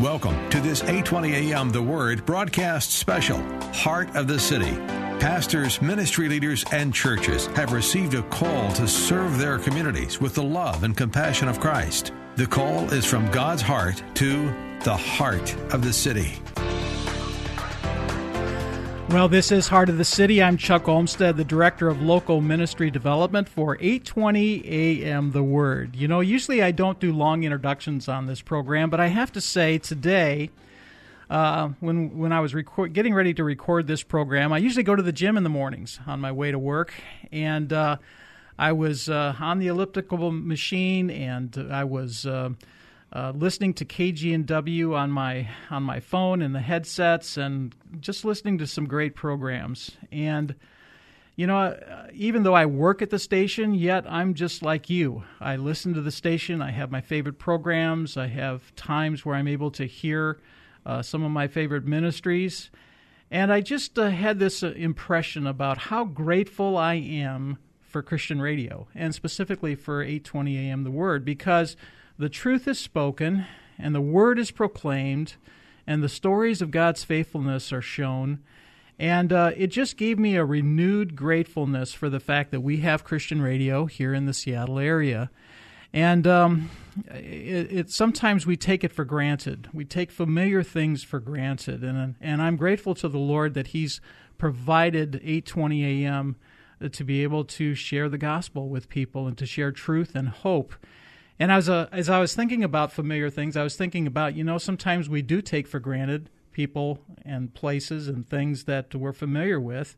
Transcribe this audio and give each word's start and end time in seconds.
Welcome 0.00 0.48
to 0.48 0.62
this 0.62 0.80
820 0.80 1.52
AM 1.52 1.68
The 1.68 1.82
Word 1.82 2.24
broadcast 2.24 2.92
special, 2.92 3.38
Heart 3.74 4.16
of 4.16 4.28
the 4.28 4.40
City. 4.40 4.74
Pastors, 5.20 5.82
ministry 5.82 6.26
leaders, 6.26 6.64
and 6.72 6.94
churches 6.94 7.48
have 7.48 7.74
received 7.74 8.14
a 8.14 8.22
call 8.22 8.72
to 8.72 8.88
serve 8.88 9.36
their 9.36 9.58
communities 9.58 10.18
with 10.18 10.34
the 10.34 10.42
love 10.42 10.84
and 10.84 10.96
compassion 10.96 11.48
of 11.48 11.60
Christ. 11.60 12.14
The 12.36 12.46
call 12.46 12.90
is 12.94 13.04
from 13.04 13.30
God's 13.30 13.60
heart 13.60 14.02
to 14.14 14.44
the 14.84 14.96
heart 14.96 15.54
of 15.70 15.84
the 15.84 15.92
city. 15.92 16.32
Well, 19.10 19.28
this 19.28 19.50
is 19.50 19.66
Heart 19.66 19.88
of 19.88 19.98
the 19.98 20.04
City. 20.04 20.40
I'm 20.40 20.56
Chuck 20.56 20.86
Olmstead, 20.86 21.36
the 21.36 21.44
Director 21.44 21.88
of 21.88 22.00
Local 22.00 22.40
Ministry 22.40 22.92
Development 22.92 23.48
for 23.48 23.76
820 23.80 24.64
AM 24.68 25.32
The 25.32 25.42
Word. 25.42 25.96
You 25.96 26.06
know, 26.06 26.20
usually 26.20 26.62
I 26.62 26.70
don't 26.70 27.00
do 27.00 27.12
long 27.12 27.42
introductions 27.42 28.06
on 28.08 28.26
this 28.26 28.40
program, 28.40 28.88
but 28.88 29.00
I 29.00 29.08
have 29.08 29.32
to 29.32 29.40
say 29.40 29.78
today, 29.78 30.50
uh, 31.28 31.70
when 31.80 32.18
when 32.18 32.32
I 32.32 32.38
was 32.38 32.54
getting 32.92 33.12
ready 33.12 33.34
to 33.34 33.42
record 33.42 33.88
this 33.88 34.04
program, 34.04 34.52
I 34.52 34.58
usually 34.58 34.84
go 34.84 34.94
to 34.94 35.02
the 35.02 35.12
gym 35.12 35.36
in 35.36 35.42
the 35.42 35.50
mornings 35.50 35.98
on 36.06 36.20
my 36.20 36.30
way 36.30 36.52
to 36.52 36.58
work, 36.58 36.94
and 37.32 37.72
uh, 37.72 37.96
I 38.56 38.70
was 38.70 39.08
uh, 39.08 39.34
on 39.40 39.58
the 39.58 39.66
elliptical 39.66 40.30
machine, 40.30 41.10
and 41.10 41.66
I 41.72 41.82
was 41.82 42.26
uh, 43.12 43.32
listening 43.34 43.74
to 43.74 43.84
KGNW 43.84 44.94
on 44.94 45.10
my 45.10 45.48
on 45.70 45.82
my 45.82 46.00
phone 46.00 46.42
and 46.42 46.54
the 46.54 46.60
headsets, 46.60 47.36
and 47.36 47.74
just 48.00 48.24
listening 48.24 48.58
to 48.58 48.66
some 48.66 48.86
great 48.86 49.16
programs. 49.16 49.92
And 50.12 50.54
you 51.36 51.46
know, 51.46 51.56
uh, 51.58 52.06
even 52.12 52.42
though 52.42 52.54
I 52.54 52.66
work 52.66 53.00
at 53.02 53.10
the 53.10 53.18
station, 53.18 53.74
yet 53.74 54.04
I'm 54.06 54.34
just 54.34 54.62
like 54.62 54.90
you. 54.90 55.24
I 55.40 55.56
listen 55.56 55.94
to 55.94 56.02
the 56.02 56.10
station. 56.10 56.60
I 56.60 56.70
have 56.70 56.90
my 56.90 57.00
favorite 57.00 57.38
programs. 57.38 58.16
I 58.16 58.26
have 58.26 58.74
times 58.76 59.24
where 59.24 59.36
I'm 59.36 59.48
able 59.48 59.70
to 59.72 59.86
hear 59.86 60.38
uh, 60.84 61.02
some 61.02 61.22
of 61.22 61.30
my 61.30 61.48
favorite 61.48 61.86
ministries. 61.86 62.70
And 63.30 63.52
I 63.52 63.60
just 63.60 63.98
uh, 63.98 64.10
had 64.10 64.38
this 64.38 64.62
uh, 64.62 64.72
impression 64.76 65.46
about 65.46 65.78
how 65.78 66.04
grateful 66.04 66.76
I 66.76 66.94
am 66.94 67.58
for 67.80 68.02
Christian 68.02 68.40
radio, 68.40 68.86
and 68.94 69.14
specifically 69.14 69.74
for 69.74 70.02
820 70.02 70.56
AM 70.58 70.84
The 70.84 70.90
Word, 70.90 71.24
because 71.24 71.76
the 72.20 72.28
truth 72.28 72.68
is 72.68 72.78
spoken 72.78 73.46
and 73.78 73.94
the 73.94 74.00
word 74.00 74.38
is 74.38 74.50
proclaimed 74.50 75.36
and 75.86 76.02
the 76.02 76.08
stories 76.08 76.60
of 76.60 76.70
God's 76.70 77.02
faithfulness 77.02 77.72
are 77.72 77.80
shown. 77.80 78.40
And 78.98 79.32
uh, 79.32 79.52
it 79.56 79.68
just 79.68 79.96
gave 79.96 80.18
me 80.18 80.36
a 80.36 80.44
renewed 80.44 81.16
gratefulness 81.16 81.94
for 81.94 82.10
the 82.10 82.20
fact 82.20 82.50
that 82.50 82.60
we 82.60 82.78
have 82.78 83.04
Christian 83.04 83.40
radio 83.40 83.86
here 83.86 84.12
in 84.12 84.26
the 84.26 84.34
Seattle 84.34 84.78
area. 84.78 85.30
And 85.94 86.26
um, 86.26 86.70
it, 87.06 87.72
it, 87.72 87.90
sometimes 87.90 88.46
we 88.46 88.54
take 88.54 88.84
it 88.84 88.92
for 88.92 89.06
granted. 89.06 89.70
We 89.72 89.86
take 89.86 90.12
familiar 90.12 90.62
things 90.62 91.02
for 91.02 91.20
granted. 91.20 91.82
And, 91.82 92.16
and 92.20 92.42
I'm 92.42 92.56
grateful 92.56 92.94
to 92.96 93.08
the 93.08 93.18
Lord 93.18 93.54
that 93.54 93.68
He's 93.68 94.02
provided 94.36 95.16
820 95.16 96.04
AM 96.04 96.36
to 96.92 97.02
be 97.02 97.22
able 97.22 97.46
to 97.46 97.74
share 97.74 98.10
the 98.10 98.18
gospel 98.18 98.68
with 98.68 98.90
people 98.90 99.26
and 99.26 99.38
to 99.38 99.46
share 99.46 99.72
truth 99.72 100.14
and 100.14 100.28
hope 100.28 100.74
and 101.40 101.50
as, 101.50 101.70
a, 101.70 101.88
as 101.90 102.10
I 102.10 102.20
was 102.20 102.34
thinking 102.34 102.62
about 102.62 102.92
familiar 102.92 103.30
things, 103.30 103.56
I 103.56 103.62
was 103.62 103.74
thinking 103.74 104.06
about, 104.06 104.36
you 104.36 104.44
know, 104.44 104.58
sometimes 104.58 105.08
we 105.08 105.22
do 105.22 105.40
take 105.40 105.66
for 105.66 105.80
granted 105.80 106.28
people 106.52 106.98
and 107.24 107.54
places 107.54 108.08
and 108.08 108.28
things 108.28 108.64
that 108.64 108.94
we're 108.94 109.14
familiar 109.14 109.58
with. 109.58 109.96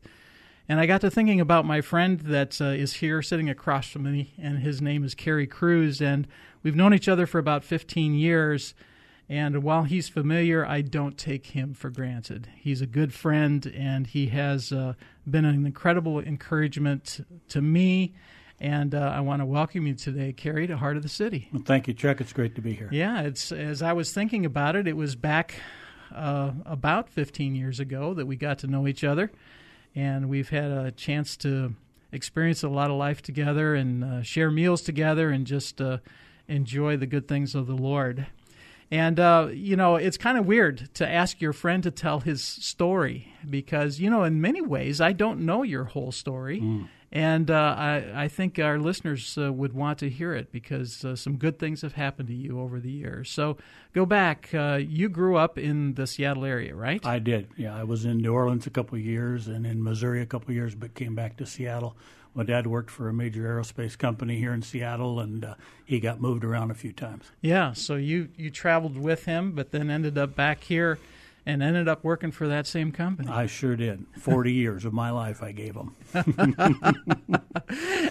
And 0.69 0.79
I 0.79 0.85
got 0.85 1.01
to 1.01 1.11
thinking 1.11 1.41
about 1.41 1.65
my 1.65 1.81
friend 1.81 2.21
that 2.21 2.61
uh, 2.61 2.67
is 2.67 2.93
here 2.93 3.21
sitting 3.21 3.49
across 3.49 3.89
from 3.89 4.03
me, 4.03 4.33
and 4.41 4.59
his 4.59 4.81
name 4.81 5.03
is 5.03 5.13
Kerry 5.13 5.45
Cruze. 5.45 6.01
And 6.01 6.29
we've 6.63 6.77
known 6.77 6.93
each 6.93 7.09
other 7.09 7.27
for 7.27 7.39
about 7.39 7.65
15 7.65 8.13
years. 8.13 8.73
And 9.27 9.63
while 9.63 9.83
he's 9.83 10.07
familiar, 10.07 10.65
I 10.65 10.79
don't 10.79 11.17
take 11.17 11.47
him 11.47 11.73
for 11.73 11.89
granted. 11.89 12.47
He's 12.55 12.79
a 12.79 12.87
good 12.87 13.13
friend, 13.13 13.65
and 13.75 14.07
he 14.07 14.27
has 14.27 14.71
uh, 14.71 14.93
been 15.29 15.43
an 15.43 15.65
incredible 15.65 16.21
encouragement 16.21 17.25
to 17.49 17.61
me 17.61 18.13
and 18.63 18.95
uh, 18.95 19.11
I 19.13 19.19
want 19.19 19.41
to 19.41 19.45
welcome 19.45 19.85
you 19.85 19.93
today, 19.93 20.31
Kerry, 20.31 20.67
to 20.67 20.77
Heart 20.77 20.95
of 20.95 21.03
the 21.03 21.09
City. 21.09 21.49
Well, 21.51 21.61
thank 21.65 21.89
you, 21.89 21.93
Chuck. 21.93 22.21
It's 22.21 22.31
great 22.31 22.55
to 22.55 22.61
be 22.61 22.73
here. 22.73 22.87
Yeah, 22.93 23.21
it's 23.21 23.51
as 23.51 23.81
I 23.81 23.91
was 23.91 24.13
thinking 24.13 24.45
about 24.45 24.77
it, 24.77 24.87
it 24.87 24.95
was 24.95 25.17
back 25.17 25.55
uh, 26.15 26.51
about 26.65 27.09
15 27.09 27.55
years 27.55 27.81
ago 27.81 28.13
that 28.13 28.25
we 28.25 28.37
got 28.37 28.59
to 28.59 28.67
know 28.67 28.87
each 28.87 29.03
other, 29.03 29.31
and 29.93 30.29
we've 30.29 30.47
had 30.47 30.71
a 30.71 30.91
chance 30.91 31.35
to 31.37 31.75
experience 32.13 32.63
a 32.63 32.69
lot 32.69 32.89
of 32.89 32.95
life 32.95 33.21
together 33.21 33.75
and 33.75 34.03
uh, 34.03 34.21
share 34.21 34.49
meals 34.49 34.81
together 34.81 35.29
and 35.29 35.45
just 35.45 35.81
uh, 35.81 35.97
enjoy 36.47 36.95
the 36.95 37.07
good 37.07 37.27
things 37.27 37.55
of 37.55 37.67
the 37.67 37.75
Lord. 37.75 38.27
And, 38.89 39.19
uh, 39.19 39.49
you 39.51 39.75
know, 39.75 39.95
it's 39.95 40.17
kind 40.17 40.37
of 40.37 40.45
weird 40.45 40.89
to 40.93 41.07
ask 41.07 41.41
your 41.41 41.51
friend 41.51 41.81
to 41.83 41.91
tell 41.91 42.19
his 42.19 42.43
story 42.43 43.33
because, 43.49 43.99
you 43.99 44.09
know, 44.09 44.23
in 44.23 44.39
many 44.39 44.61
ways, 44.61 45.01
I 45.01 45.13
don't 45.13 45.41
know 45.41 45.63
your 45.63 45.85
whole 45.85 46.11
story. 46.11 46.61
Mm. 46.61 46.87
And 47.13 47.51
uh, 47.51 47.75
I, 47.77 48.23
I, 48.23 48.27
think 48.27 48.57
our 48.57 48.79
listeners 48.79 49.37
uh, 49.37 49.53
would 49.53 49.73
want 49.73 49.99
to 49.99 50.09
hear 50.09 50.33
it 50.33 50.51
because 50.51 51.05
uh, 51.05 51.15
some 51.15 51.37
good 51.37 51.59
things 51.59 51.83
have 51.83 51.93
happened 51.93 52.27
to 52.29 52.33
you 52.33 52.59
over 52.59 52.79
the 52.79 52.89
years. 52.89 53.29
So 53.29 53.57
go 53.93 54.03
back. 54.07 54.49
Uh, 54.51 54.79
you 54.81 55.09
grew 55.09 55.37
up 55.37 55.59
in 55.59 55.93
the 55.93 56.07
Seattle 56.07 56.43
area, 56.43 56.73
right? 56.73 57.05
I 57.05 57.19
did. 57.19 57.49
Yeah, 57.55 57.75
I 57.75 57.83
was 57.83 58.05
in 58.05 58.17
New 58.17 58.33
Orleans 58.33 58.65
a 58.65 58.71
couple 58.71 58.97
of 58.97 59.05
years 59.05 59.47
and 59.47 59.63
in 59.63 59.83
Missouri 59.83 60.23
a 60.23 60.25
couple 60.25 60.49
of 60.49 60.55
years, 60.55 60.73
but 60.73 60.95
came 60.95 61.13
back 61.13 61.37
to 61.37 61.45
Seattle. 61.45 61.95
My 62.33 62.43
dad 62.43 62.65
worked 62.65 62.89
for 62.89 63.07
a 63.09 63.13
major 63.13 63.43
aerospace 63.43 63.95
company 63.95 64.39
here 64.39 64.51
in 64.51 64.63
Seattle, 64.63 65.19
and 65.19 65.45
uh, 65.45 65.53
he 65.85 65.99
got 65.99 66.19
moved 66.19 66.43
around 66.43 66.71
a 66.71 66.73
few 66.73 66.93
times. 66.93 67.25
Yeah, 67.41 67.73
so 67.73 67.93
you, 67.93 68.29
you 68.37 68.49
traveled 68.49 68.97
with 68.97 69.25
him, 69.25 69.51
but 69.51 69.69
then 69.69 69.91
ended 69.91 70.17
up 70.17 70.35
back 70.35 70.63
here 70.63 70.97
and 71.45 71.61
ended 71.61 71.87
up 71.87 72.03
working 72.03 72.31
for 72.31 72.47
that 72.47 72.65
same 72.67 72.91
company. 72.91 73.29
I 73.29 73.47
sure 73.47 73.75
did. 73.75 74.05
Forty 74.17 74.53
years 74.63 74.85
of 74.85 74.93
my 74.93 75.11
life 75.11 75.43
I 75.43 75.51
gave 75.51 75.73
them. 75.73 75.95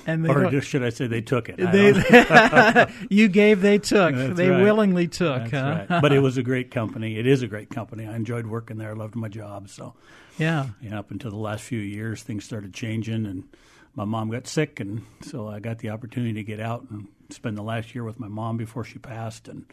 and 0.06 0.28
or 0.28 0.50
just, 0.50 0.68
should 0.68 0.82
I 0.82 0.90
say 0.90 1.06
they 1.06 1.20
took 1.20 1.48
it? 1.48 1.56
They, 1.56 2.88
you 3.10 3.28
gave, 3.28 3.60
they 3.62 3.78
took. 3.78 4.14
That's 4.14 4.36
they 4.36 4.50
right. 4.50 4.62
willingly 4.62 5.08
took. 5.08 5.50
Huh? 5.50 5.84
Right. 5.88 6.00
But 6.00 6.12
it 6.12 6.18
was 6.20 6.36
a 6.36 6.42
great 6.42 6.70
company. 6.70 7.18
It 7.18 7.26
is 7.26 7.42
a 7.42 7.46
great 7.46 7.70
company. 7.70 8.06
I 8.06 8.16
enjoyed 8.16 8.46
working 8.46 8.76
there. 8.76 8.90
I 8.90 8.94
loved 8.94 9.14
my 9.14 9.28
job. 9.28 9.68
So 9.68 9.94
yeah, 10.38 10.68
yeah. 10.80 10.98
Up 10.98 11.10
until 11.10 11.30
the 11.30 11.36
last 11.36 11.62
few 11.62 11.80
years, 11.80 12.22
things 12.22 12.44
started 12.44 12.74
changing, 12.74 13.26
and 13.26 13.44
my 13.94 14.04
mom 14.04 14.30
got 14.30 14.46
sick, 14.46 14.80
and 14.80 15.04
so 15.22 15.48
I 15.48 15.60
got 15.60 15.78
the 15.78 15.90
opportunity 15.90 16.34
to 16.34 16.44
get 16.44 16.60
out 16.60 16.86
and 16.90 17.08
spend 17.30 17.56
the 17.56 17.62
last 17.62 17.94
year 17.94 18.04
with 18.04 18.20
my 18.20 18.28
mom 18.28 18.56
before 18.56 18.84
she 18.84 18.98
passed, 18.98 19.48
and 19.48 19.64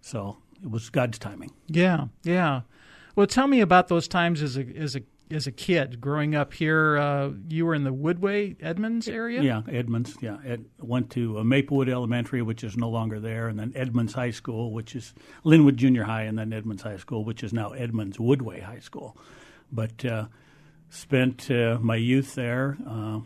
so 0.00 0.36
it 0.62 0.70
was 0.70 0.90
God's 0.90 1.18
timing. 1.18 1.52
Yeah, 1.66 2.06
yeah. 2.22 2.62
Well, 3.18 3.26
tell 3.26 3.48
me 3.48 3.60
about 3.62 3.88
those 3.88 4.06
times 4.06 4.42
as 4.42 4.56
a 4.56 4.64
as 4.76 4.94
a 4.94 5.02
as 5.28 5.48
a 5.48 5.50
kid 5.50 6.00
growing 6.00 6.36
up 6.36 6.54
here. 6.54 6.96
Uh, 6.96 7.30
you 7.48 7.66
were 7.66 7.74
in 7.74 7.82
the 7.82 7.92
Woodway 7.92 8.54
Edmonds 8.60 9.08
area. 9.08 9.42
Yeah, 9.42 9.62
Edmonds. 9.68 10.16
Yeah, 10.20 10.36
Ed, 10.46 10.66
went 10.78 11.10
to 11.10 11.40
uh, 11.40 11.42
Maplewood 11.42 11.88
Elementary, 11.88 12.42
which 12.42 12.62
is 12.62 12.76
no 12.76 12.88
longer 12.88 13.18
there, 13.18 13.48
and 13.48 13.58
then 13.58 13.72
Edmonds 13.74 14.12
High 14.14 14.30
School, 14.30 14.72
which 14.72 14.94
is 14.94 15.14
Lynnwood 15.44 15.74
Junior 15.74 16.04
High, 16.04 16.22
and 16.22 16.38
then 16.38 16.52
Edmonds 16.52 16.82
High 16.82 16.98
School, 16.98 17.24
which 17.24 17.42
is 17.42 17.52
now 17.52 17.70
Edmonds 17.70 18.18
Woodway 18.18 18.62
High 18.62 18.78
School. 18.78 19.16
But 19.72 20.04
uh, 20.04 20.26
spent 20.88 21.50
uh, 21.50 21.78
my 21.80 21.96
youth 21.96 22.36
there, 22.36 22.78
uh, 22.88 23.18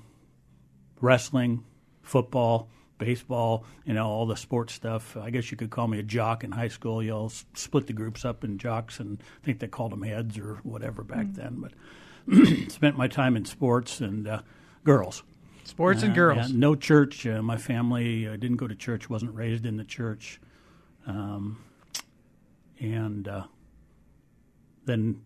wrestling, 1.02 1.64
football 2.00 2.70
baseball, 3.04 3.64
you 3.84 3.94
know, 3.94 4.06
all 4.06 4.26
the 4.26 4.37
sports 4.37 4.72
stuff. 4.72 5.16
I 5.16 5.31
guess 5.31 5.50
you 5.50 5.56
could 5.56 5.70
call 5.70 5.88
me 5.88 5.99
a 5.99 6.04
jock 6.04 6.44
in 6.44 6.52
high 6.52 6.69
school. 6.69 7.02
You 7.02 7.12
all 7.12 7.32
split 7.54 7.88
the 7.88 7.93
groups 7.93 8.25
up 8.25 8.44
in 8.44 8.58
jocks, 8.58 9.00
and 9.00 9.20
I 9.20 9.44
think 9.44 9.58
they 9.58 9.66
called 9.66 9.90
them 9.90 10.02
heads 10.02 10.38
or 10.38 10.60
whatever 10.62 11.02
back 11.02 11.26
mm. 11.26 11.34
then. 11.34 11.60
But 11.60 12.70
spent 12.70 12.96
my 12.96 13.08
time 13.08 13.37
in 13.37 13.44
sports 13.44 14.00
and 14.00 14.28
uh, 14.28 14.43
girls. 14.84 15.25
Sports 15.64 16.04
and 16.04 16.12
uh, 16.12 16.14
girls. 16.14 16.52
no 16.52 16.76
church. 16.76 17.26
Uh, 17.26 17.43
my 17.43 17.56
family 17.56 18.28
uh, 18.28 18.37
didn't 18.37 18.56
go 18.56 18.69
to 18.69 18.75
church. 18.75 19.10
wasn't 19.10 19.34
raised 19.34 19.66
in 19.66 19.76
the 19.76 19.84
church. 19.84 20.40
Um, 21.06 21.58
and 22.78 23.26
uh, 23.26 23.44
then, 24.84 25.22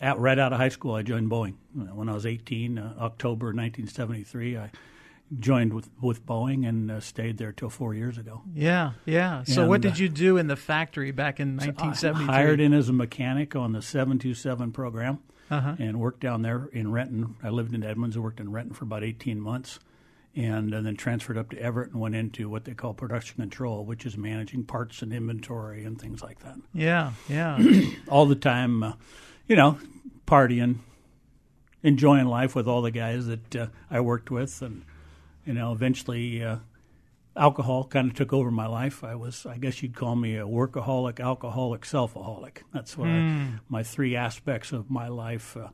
out, 0.00 0.20
right 0.20 0.38
out 0.38 0.52
of 0.52 0.58
high 0.58 0.68
school, 0.68 0.94
I 0.94 1.02
joined 1.02 1.30
Boeing. 1.30 1.54
When 1.74 2.08
I 2.08 2.14
was 2.14 2.26
18, 2.26 2.78
uh, 2.78 2.94
October 3.00 3.46
1973, 3.46 4.56
I 4.56 4.70
joined 5.38 5.72
with, 5.74 5.90
with 6.00 6.24
Boeing 6.24 6.66
and 6.68 6.90
uh, 6.90 7.00
stayed 7.00 7.36
there 7.38 7.52
till 7.52 7.68
four 7.70 7.92
years 7.94 8.16
ago. 8.16 8.42
Yeah, 8.54 8.92
yeah. 9.04 9.44
So 9.44 9.62
And, 9.62 9.68
what 9.70 9.80
did 9.82 9.92
uh, 9.92 9.96
you 9.96 10.08
do 10.08 10.36
in 10.38 10.46
the 10.46 10.56
factory 10.56 11.10
back 11.10 11.38
in 11.40 11.56
1973? 11.56 12.26
Hired 12.26 12.60
in 12.60 12.72
as 12.72 12.88
a 12.88 12.92
mechanic 12.92 13.54
on 13.54 13.72
the 13.72 13.82
727 13.82 14.72
program 14.72 15.18
Uh-huh. 15.50 15.76
and 15.78 16.00
worked 16.00 16.20
down 16.20 16.42
there 16.42 16.68
in 16.72 16.92
Renton. 16.92 17.36
I 17.42 17.50
lived 17.50 17.74
in 17.74 17.82
Edmonds 17.84 18.16
and 18.16 18.24
worked 18.24 18.40
in 18.40 18.50
Renton 18.52 18.74
for 18.74 18.84
about 18.84 19.04
18 19.04 19.40
months. 19.40 19.80
And, 20.36 20.72
and 20.72 20.86
then 20.86 20.94
transferred 20.94 21.36
up 21.36 21.50
to 21.50 21.58
Everett 21.60 21.90
and 21.90 22.00
went 22.00 22.14
into 22.14 22.48
what 22.48 22.64
they 22.64 22.72
call 22.74 22.94
production 22.94 23.36
control, 23.36 23.84
which 23.84 24.06
is 24.06 24.16
managing 24.16 24.64
parts 24.64 25.02
and 25.02 25.12
inventory 25.12 25.84
and 25.84 26.00
things 26.00 26.22
like 26.22 26.38
that. 26.40 26.54
Yeah, 26.72 27.12
yeah. 27.28 27.58
All 28.08 28.24
the 28.26 28.36
time, 28.36 28.82
uh, 28.84 28.92
you 29.48 29.56
know, 29.56 29.78
partying, 30.28 30.76
enjoying 31.82 32.26
life 32.26 32.54
with 32.54 32.68
all 32.68 32.82
the 32.82 32.90
guys 32.92 33.26
that 33.26 33.56
uh, 33.56 33.66
I 33.90 34.00
worked 34.00 34.30
with. 34.30 34.62
And, 34.62 34.84
you 35.48 35.54
know, 35.54 35.72
eventually 35.72 36.44
uh, 36.44 36.58
alcohol 37.34 37.84
kind 37.84 38.10
of 38.10 38.14
took 38.14 38.34
over 38.34 38.50
my 38.50 38.66
life. 38.66 39.02
I 39.02 39.14
was, 39.14 39.46
I 39.46 39.56
guess 39.56 39.82
you'd 39.82 39.96
call 39.96 40.14
me 40.14 40.36
a 40.36 40.42
workaholic, 40.44 41.20
alcoholic, 41.20 41.82
selfaholic. 41.82 42.58
That's 42.74 42.98
what 42.98 43.08
I, 43.08 43.12
my 43.66 43.82
three 43.82 44.14
aspects 44.14 44.72
of 44.72 44.90
my 44.90 45.08
life. 45.08 45.56
Uh, 45.56 45.68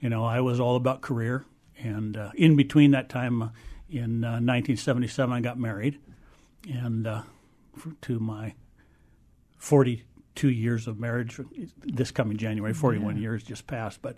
you 0.00 0.08
know, 0.08 0.24
I 0.24 0.40
was 0.40 0.58
all 0.58 0.74
about 0.74 1.00
career, 1.00 1.44
and 1.78 2.16
uh, 2.16 2.32
in 2.34 2.56
between 2.56 2.90
that 2.90 3.08
time, 3.08 3.40
uh, 3.40 3.48
in 3.88 4.24
uh, 4.24 4.42
1977, 4.42 5.32
I 5.32 5.40
got 5.40 5.60
married, 5.60 6.00
and 6.68 7.06
uh, 7.06 7.22
f- 7.76 7.86
to 8.00 8.18
my 8.18 8.54
42 9.58 10.50
years 10.50 10.88
of 10.88 10.98
marriage 10.98 11.38
this 11.84 12.10
coming 12.10 12.36
January. 12.36 12.74
41 12.74 13.14
years 13.22 13.44
just 13.44 13.68
passed, 13.68 14.02
but 14.02 14.16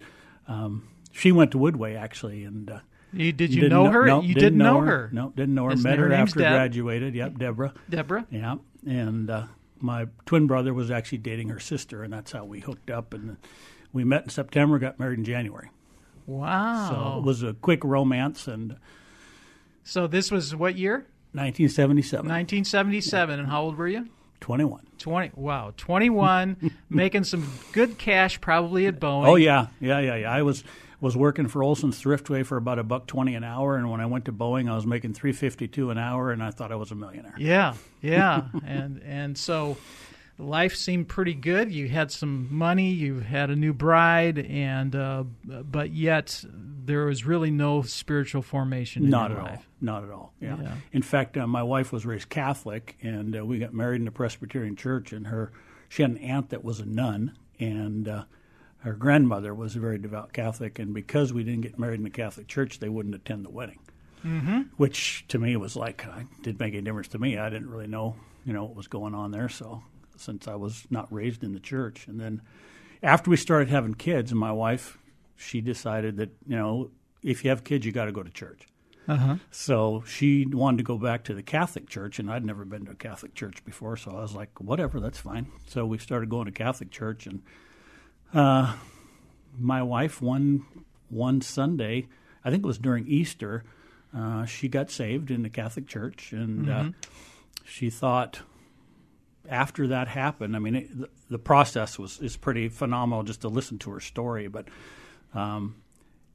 um, 0.49 0.89
she 1.13 1.33
went 1.33 1.51
to 1.51 1.59
Woodway 1.59 1.99
actually, 1.99 2.45
and. 2.45 2.81
You, 3.13 3.33
did 3.33 3.55
you 3.55 3.63
didn't 3.63 3.73
know 3.73 3.91
her? 3.91 4.07
No, 4.07 4.21
you 4.21 4.35
didn't 4.35 4.59
know 4.59 4.81
her. 4.81 5.09
No, 5.13 5.33
didn't 5.35 5.55
know 5.55 5.65
her. 5.65 5.73
Isn't 5.73 5.89
Met 5.89 5.99
her 5.99 6.09
her 6.09 6.15
after 6.15 6.41
Deb? 6.41 6.53
graduated. 6.53 7.15
Yep, 7.15 7.39
Deborah. 7.39 7.75
Deborah? 7.89 8.27
Yeah, 8.31 8.57
and 8.87 9.31
uh, 9.31 9.45
my 9.81 10.07
twin 10.27 10.47
brother 10.47 10.75
was 10.75 10.91
actually 10.91 11.19
dating 11.19 11.49
her 11.49 11.61
sister, 11.61 12.03
and 12.03 12.13
that's 12.13 12.33
how 12.33 12.45
we 12.45 12.61
hooked 12.61 12.91
up. 12.91 13.15
And 13.15 13.37
we 13.93 14.05
met 14.05 14.25
in 14.25 14.29
September, 14.31 14.79
got 14.79 14.99
married 14.99 15.19
in 15.19 15.25
January. 15.25 15.71
Wow. 16.27 16.89
So 16.91 17.19
it 17.21 17.25
was 17.25 17.43
a 17.43 17.55
quick 17.55 17.85
romance, 17.85 18.49
and 18.49 18.77
So 19.85 20.07
this 20.07 20.31
was 20.31 20.55
what 20.55 20.77
year? 20.77 21.07
1977, 21.33 22.25
1977. 22.27 23.39
And 23.41 23.49
how 23.49 23.63
old 23.63 23.77
were 23.77 23.89
you? 23.89 24.09
21. 24.41 24.87
20. 24.99 25.33
Wow. 25.35 25.73
21, 25.77 26.73
making 26.91 27.25
some 27.25 27.47
good 27.73 27.99
cash 27.99 28.41
probably 28.41 28.87
at 28.87 28.99
Boeing. 28.99 29.27
Oh 29.27 29.37
yeah, 29.37 29.69
yeah, 29.81 30.01
yeah, 30.01 30.17
yeah. 30.17 30.31
I 30.33 30.43
was 30.43 30.65
was 31.01 31.17
working 31.17 31.49
for 31.49 31.63
Olson's 31.63 32.01
Thriftway 32.03 32.45
for 32.45 32.57
about 32.57 32.79
a 32.79 32.85
buck 32.85 33.07
twenty 33.07 33.35
an 33.35 33.45
hour, 33.45 33.77
and 33.77 33.91
when 33.91 34.01
I 34.01 34.07
went 34.07 34.25
to 34.27 34.33
Boeing, 34.33 34.71
I 34.71 34.75
was 34.75 34.87
making 34.87 35.15
three 35.15 35.33
fifty 35.33 35.69
two 35.69 35.91
an 35.91 35.99
hour, 35.99 36.31
and 36.31 36.43
I 36.43 36.51
thought 36.51 36.73
I 36.73 36.77
was 36.77 36.91
a 36.91 36.95
millionaire. 36.95 37.35
Yeah, 37.39 37.75
yeah, 38.01 38.43
and 38.67 39.03
and 39.05 39.37
so 39.37 39.77
life 40.39 40.77
seemed 40.77 41.09
pretty 41.09 41.35
good. 41.35 41.73
You 41.73 41.89
had 41.89 42.11
some 42.11 42.49
money, 42.55 42.91
you 42.91 43.21
had 43.21 43.51
a 43.51 43.57
new 43.57 43.73
bride, 43.73 44.39
and 44.39 44.95
uh, 44.95 45.25
but 45.45 45.93
yet 45.93 46.45
there 46.49 47.07
was 47.07 47.25
really 47.25 47.51
no 47.51 47.83
spiritual 47.83 48.43
formation. 48.43 49.05
In 49.05 49.11
Not 49.11 49.33
at 49.33 49.39
all. 49.39 49.63
Not 49.81 50.05
at 50.05 50.11
all. 50.11 50.33
Yeah. 50.41 50.57
Yeah. 50.61 50.75
In 50.93 51.03
fact, 51.03 51.37
uh, 51.37 51.47
my 51.47 51.63
wife 51.63 51.93
was 51.93 52.07
raised 52.07 52.29
Catholic, 52.29 52.97
and 53.03 53.37
uh, 53.37 53.45
we 53.45 53.59
got 53.59 53.75
married 53.75 54.01
in 54.01 54.09
a 54.09 54.13
Presbyterian 54.13 54.77
church. 54.77 55.13
And 55.13 55.27
her, 55.27 55.53
she 55.89 56.03
had 56.03 56.13
an 56.13 56.19
aunt 56.19 56.51
that 56.51 56.65
was 56.65 56.81
a 56.81 56.87
nun, 56.87 57.37
and 57.59 58.09
uh, 58.09 58.25
her 58.87 58.95
grandmother 58.95 59.53
was 59.53 59.75
a 59.75 59.81
very 59.81 59.99
devout 59.99 60.33
Catholic. 60.33 60.79
And 60.79 60.95
because 60.95 61.33
we 61.33 61.43
didn't 61.43 61.63
get 61.63 61.77
married 61.79 61.99
in 61.99 62.05
the 62.05 62.11
Catholic 62.11 62.47
church, 62.47 62.79
they 62.79 62.89
wouldn't 62.89 63.17
attend 63.17 63.45
the 63.45 63.51
wedding. 63.51 63.81
Mm-hmm. 64.25 64.61
Which 64.77 65.25
to 65.29 65.39
me 65.39 65.57
was 65.57 65.75
like, 65.75 66.07
uh, 66.07 66.21
didn't 66.43 66.61
make 66.61 66.73
any 66.73 66.83
difference 66.83 67.09
to 67.09 67.19
me. 67.19 67.37
I 67.37 67.51
didn't 67.51 67.69
really 67.69 67.89
know, 67.89 68.15
you 68.45 68.53
know, 68.53 68.63
what 68.63 68.77
was 68.77 68.87
going 68.87 69.13
on 69.13 69.33
there. 69.33 69.49
So 69.49 69.83
since 70.17 70.47
I 70.47 70.55
was 70.55 70.87
not 70.89 71.13
raised 71.13 71.43
in 71.43 71.53
the 71.53 71.61
church, 71.61 72.07
and 72.07 72.21
then 72.21 72.43
after 73.03 73.29
we 73.29 73.37
started 73.37 73.69
having 73.69 73.95
kids, 73.95 74.31
and 74.31 74.39
my 74.39 74.53
wife, 74.53 74.99
she 75.35 75.61
decided 75.61 76.17
that 76.19 76.31
you 76.47 76.57
know, 76.57 76.91
if 77.23 77.45
you 77.45 77.51
have 77.51 77.65
kids, 77.65 77.85
you 77.85 77.93
got 77.93 78.07
to 78.07 78.13
go 78.13 78.23
to 78.23 78.31
church. 78.31 78.69
So 79.51 80.05
she 80.07 80.47
wanted 80.47 80.79
to 80.79 80.85
go 80.85 80.97
back 80.97 81.25
to 81.25 81.35
the 81.35 81.43
Catholic 81.43 81.89
church, 81.89 82.19
and 82.19 82.31
I'd 82.31 82.45
never 82.45 82.65
been 82.65 82.87
to 82.87 82.93
a 82.93 82.97
Catholic 82.97 83.35
church 83.35 83.65
before. 83.65 83.97
So 83.97 84.13
I 84.13 84.21
was 84.23 84.35
like, 84.35 84.61
whatever, 84.61 85.01
that's 85.01 85.19
fine. 85.19 85.49
So 85.67 85.87
we 85.87 85.99
started 85.99 86.31
going 86.31 86.47
to 86.47 86.53
Catholic 86.53 86.91
church, 86.91 87.27
and 87.27 87.43
uh, 88.37 88.75
my 89.59 89.83
wife 89.83 90.21
one 90.21 90.65
one 91.09 91.41
Sunday, 91.41 92.09
I 92.45 92.51
think 92.51 92.65
it 92.65 92.67
was 92.67 92.79
during 92.79 93.07
Easter, 93.07 93.65
uh, 94.17 94.45
she 94.45 94.69
got 94.69 94.91
saved 94.91 95.31
in 95.31 95.43
the 95.43 95.49
Catholic 95.51 95.87
church, 95.87 96.33
and 96.33 96.69
uh, 96.71 96.91
she 97.65 97.91
thought 97.91 98.41
after 99.49 99.87
that 99.89 100.09
happened, 100.09 100.57
I 100.57 100.59
mean, 100.59 100.75
it, 100.75 100.99
the, 100.99 101.09
the 101.31 101.39
process 101.39 101.99
was 101.99 102.21
is 102.21 102.37
pretty 102.37 102.69
phenomenal 102.69 103.23
just 103.23 103.43
to 103.43 103.49
listen 103.49 103.79
to 103.79 103.91
her 103.93 104.01
story. 104.01 104.49
But 104.49 104.69
um, 105.35 105.77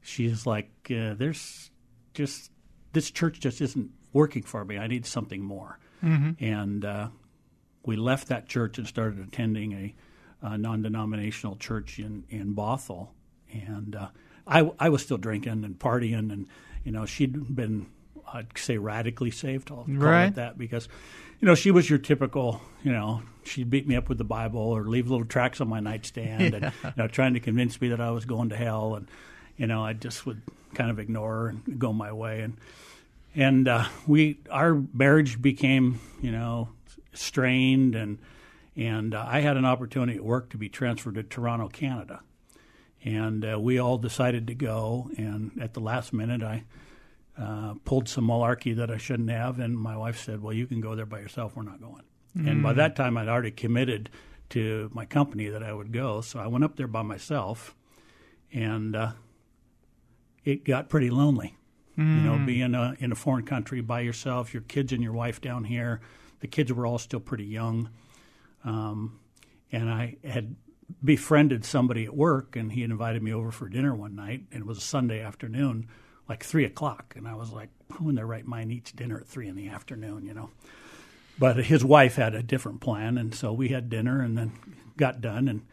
she's 0.01 0.45
like, 0.45 0.69
uh, 0.89 1.13
"There's 1.15 1.69
just 2.13 2.51
this 2.93 3.11
church 3.11 3.39
just 3.39 3.61
isn't 3.61 3.91
working 4.13 4.43
for 4.43 4.63
me. 4.65 4.77
I 4.77 4.87
need 4.87 5.05
something 5.05 5.41
more." 5.43 5.77
And 6.39 6.83
uh, 6.85 7.07
we 7.85 7.95
left 7.95 8.29
that 8.29 8.47
church 8.47 8.77
and 8.77 8.87
started 8.87 9.19
attending 9.19 9.73
a, 9.73 9.93
uh 10.43 10.57
non-denominational 10.57 11.55
church 11.57 11.99
in 11.99 12.23
in 12.29 12.55
Bothell. 12.55 13.09
And 13.53 13.95
uh, 13.95 14.07
I 14.47 14.71
I 14.79 14.89
was 14.89 15.01
still 15.03 15.17
drinking 15.17 15.63
and 15.65 15.77
partying, 15.77 16.31
and 16.31 16.47
you 16.83 16.91
know 16.91 17.05
she'd 17.05 17.55
been 17.55 17.87
I'd 18.33 18.57
say 18.57 18.77
radically 18.77 19.31
saved. 19.31 19.71
I'll 19.71 19.83
call 19.85 19.95
Right. 19.95 20.27
it 20.27 20.35
that 20.35 20.57
because 20.57 20.87
you 21.41 21.45
know 21.47 21.55
she 21.55 21.69
was 21.71 21.89
your 21.89 21.99
typical 21.99 22.61
you 22.83 22.91
know 22.91 23.23
she'd 23.43 23.69
beat 23.69 23.87
me 23.87 23.95
up 23.95 24.07
with 24.09 24.17
the 24.19 24.23
Bible 24.23 24.61
or 24.61 24.83
leave 24.85 25.09
little 25.09 25.25
tracts 25.25 25.59
on 25.59 25.67
my 25.67 25.79
nightstand 25.81 26.53
and 26.53 26.71
you 26.83 26.91
know 26.97 27.07
trying 27.07 27.33
to 27.33 27.39
convince 27.39 27.81
me 27.81 27.89
that 27.89 27.99
I 27.99 28.11
was 28.11 28.23
going 28.25 28.49
to 28.49 28.55
hell 28.55 28.95
and 28.95 29.07
you 29.57 29.67
know 29.67 29.83
I 29.83 29.93
just 29.93 30.25
would 30.25 30.41
kind 30.75 30.89
of 30.89 30.97
ignore 30.99 31.35
her 31.35 31.47
and 31.49 31.77
go 31.79 31.91
my 31.91 32.13
way 32.13 32.41
and 32.41 32.55
and 33.35 33.67
uh, 33.67 33.85
we 34.07 34.39
our 34.49 34.81
marriage 34.93 35.41
became 35.41 35.99
you 36.21 36.31
know 36.31 36.69
strained 37.13 37.95
and 37.95 38.17
and 38.75 39.13
uh, 39.13 39.25
I 39.27 39.41
had 39.41 39.57
an 39.57 39.65
opportunity 39.65 40.17
at 40.17 40.23
work 40.23 40.49
to 40.51 40.57
be 40.57 40.69
transferred 40.69 41.15
to 41.15 41.23
Toronto, 41.23 41.67
Canada, 41.67 42.21
and 43.03 43.43
uh, 43.45 43.59
we 43.59 43.79
all 43.79 43.97
decided 43.97 44.47
to 44.47 44.55
go. 44.55 45.09
And 45.17 45.51
at 45.61 45.73
the 45.73 45.79
last 45.79 46.13
minute, 46.13 46.41
I 46.43 46.63
uh, 47.37 47.75
pulled 47.85 48.07
some 48.07 48.27
malarkey 48.27 48.75
that 48.75 48.91
I 48.91 48.97
shouldn't 48.97 49.29
have, 49.29 49.59
and 49.59 49.77
my 49.77 49.97
wife 49.97 50.19
said, 50.19 50.41
"Well, 50.41 50.53
you 50.53 50.67
can 50.67 50.81
go 50.81 50.95
there 50.95 51.05
by 51.05 51.19
yourself. 51.19 51.55
We're 51.55 51.63
not 51.63 51.81
going." 51.81 52.03
And 52.47 52.63
by 52.63 52.73
that 52.73 52.95
time, 52.95 53.17
I'd 53.17 53.27
already 53.27 53.51
committed 53.51 54.09
to 54.51 54.89
my 54.93 55.05
company 55.05 55.47
that 55.49 55.63
I 55.63 55.73
would 55.73 55.91
go, 55.91 56.21
so 56.21 56.39
I 56.39 56.47
went 56.47 56.63
up 56.63 56.77
there 56.77 56.87
by 56.87 57.01
myself, 57.01 57.75
and 58.53 58.95
uh, 58.95 59.11
it 60.45 60.63
got 60.63 60.87
pretty 60.89 61.09
lonely. 61.09 61.57
You 61.97 62.03
know, 62.05 62.45
being 62.45 62.73
uh, 62.73 62.95
in 62.99 63.11
a 63.11 63.15
foreign 63.15 63.45
country 63.45 63.81
by 63.81 63.99
yourself, 63.99 64.53
your 64.53 64.63
kids 64.63 64.93
and 64.93 65.03
your 65.03 65.11
wife 65.13 65.41
down 65.41 65.65
here. 65.65 65.99
The 66.39 66.47
kids 66.47 66.71
were 66.71 66.85
all 66.85 66.97
still 66.97 67.19
pretty 67.19 67.43
young, 67.45 67.89
um, 68.63 69.19
and 69.71 69.89
I 69.89 70.17
had 70.23 70.55
befriended 71.03 71.65
somebody 71.65 72.05
at 72.05 72.15
work, 72.15 72.55
and 72.55 72.71
he 72.71 72.81
had 72.81 72.91
invited 72.91 73.23
me 73.23 73.33
over 73.33 73.51
for 73.51 73.69
dinner 73.69 73.95
one 73.95 74.15
night, 74.15 74.43
and 74.51 74.61
it 74.61 74.65
was 74.65 74.77
a 74.77 74.81
Sunday 74.81 75.21
afternoon, 75.21 75.87
like 76.27 76.43
three 76.43 76.65
o'clock, 76.65 77.13
and 77.15 77.27
I 77.27 77.35
was 77.35 77.51
like, 77.51 77.69
"Who 77.93 78.09
in 78.09 78.15
their 78.15 78.25
right 78.25 78.45
mind 78.45 78.71
eats 78.71 78.91
dinner 78.91 79.19
at 79.19 79.27
three 79.27 79.47
in 79.47 79.55
the 79.55 79.69
afternoon?" 79.69 80.25
You 80.25 80.33
know. 80.33 80.49
But 81.39 81.57
his 81.65 81.83
wife 81.83 82.15
had 82.15 82.35
a 82.35 82.43
different 82.43 82.81
plan, 82.81 83.17
and 83.17 83.33
so 83.33 83.51
we 83.51 83.69
had 83.69 83.89
dinner, 83.89 84.21
and 84.21 84.37
then 84.37 84.51
got 84.97 85.21
done, 85.21 85.47
and 85.47 85.65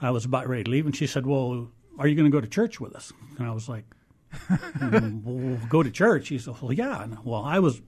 I 0.00 0.10
was 0.10 0.24
about 0.24 0.48
ready 0.48 0.64
to 0.64 0.70
leave, 0.70 0.86
and 0.86 0.94
she 0.94 1.06
said, 1.06 1.26
"Well, 1.26 1.70
are 1.98 2.06
you 2.06 2.14
going 2.14 2.30
to 2.30 2.34
go 2.34 2.40
to 2.40 2.48
church 2.48 2.80
with 2.80 2.94
us?" 2.94 3.12
And 3.38 3.46
I 3.46 3.52
was 3.52 3.68
like, 3.68 3.84
"Mm, 4.48 5.22
"We'll 5.24 5.66
go 5.68 5.82
to 5.82 5.90
church." 5.90 6.28
He 6.28 6.38
said, 6.38 6.54
"Well, 6.60 6.72
yeah." 6.72 7.02
And, 7.02 7.18
well, 7.24 7.42
I 7.42 7.58
was 7.58 7.80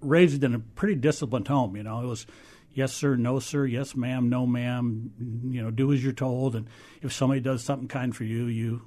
raised 0.00 0.42
in 0.44 0.54
a 0.54 0.58
pretty 0.58 0.96
disciplined 0.96 1.48
home. 1.48 1.76
You 1.76 1.82
know, 1.82 2.02
it 2.02 2.06
was 2.06 2.26
yes 2.74 2.92
sir, 2.92 3.16
no 3.16 3.38
sir, 3.38 3.66
yes 3.66 3.94
ma'am, 3.94 4.28
no 4.28 4.46
ma'am. 4.46 5.10
You 5.48 5.62
know, 5.62 5.70
do 5.70 5.92
as 5.92 6.02
you're 6.02 6.12
told, 6.12 6.56
and 6.56 6.66
if 7.02 7.12
somebody 7.12 7.40
does 7.40 7.62
something 7.62 7.88
kind 7.88 8.14
for 8.14 8.24
you, 8.24 8.46
you 8.46 8.82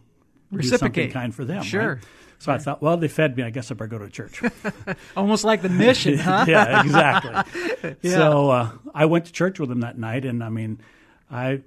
do 0.51 0.61
something 0.61 0.87
Reciprocate. 0.87 1.13
kind 1.13 1.33
for 1.33 1.45
them. 1.45 1.63
Sure. 1.63 1.95
right? 1.95 2.03
So 2.39 2.51
I 2.51 2.57
thought, 2.57 2.81
well, 2.81 2.97
they 2.97 3.07
fed 3.07 3.37
me. 3.37 3.43
I 3.43 3.51
guess 3.51 3.71
I 3.71 3.73
better 3.75 3.87
go 3.87 3.99
to 3.99 4.09
church. 4.09 4.41
Almost 5.17 5.45
like 5.45 5.61
the 5.61 5.69
mission, 5.69 6.17
huh? 6.17 6.45
yeah, 6.49 6.81
exactly. 6.81 7.95
So 8.03 8.49
uh, 8.49 8.71
I 8.93 9.05
went 9.05 9.25
to 9.25 9.31
church 9.31 9.59
with 9.59 9.69
them 9.69 9.79
that 9.79 9.97
night, 9.97 10.25
and 10.25 10.43
I 10.43 10.49
mean, 10.49 10.81
I, 11.31 11.61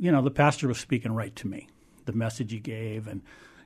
you 0.00 0.10
know, 0.10 0.20
the 0.20 0.30
pastor 0.32 0.66
was 0.66 0.78
speaking 0.78 1.12
right 1.12 1.34
to 1.36 1.46
me, 1.46 1.68
the 2.06 2.12
message 2.12 2.50
he 2.50 2.58
gave, 2.58 3.06
and 3.06 3.22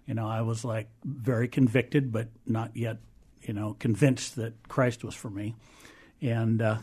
you 0.07 0.13
know, 0.13 0.29
I 0.29 0.43
was 0.43 0.67
like 0.67 0.89
very 1.03 1.49
convicted, 1.49 2.13
but 2.13 2.29
not 2.47 2.77
yet, 2.77 2.99
you 3.41 3.55
know, 3.55 3.77
convinced 3.79 4.37
that 4.37 4.69
Christ 4.69 5.03
was 5.05 5.15
for 5.15 5.31
me, 5.31 5.55
and. 6.21 6.61
Uh, 6.61 6.77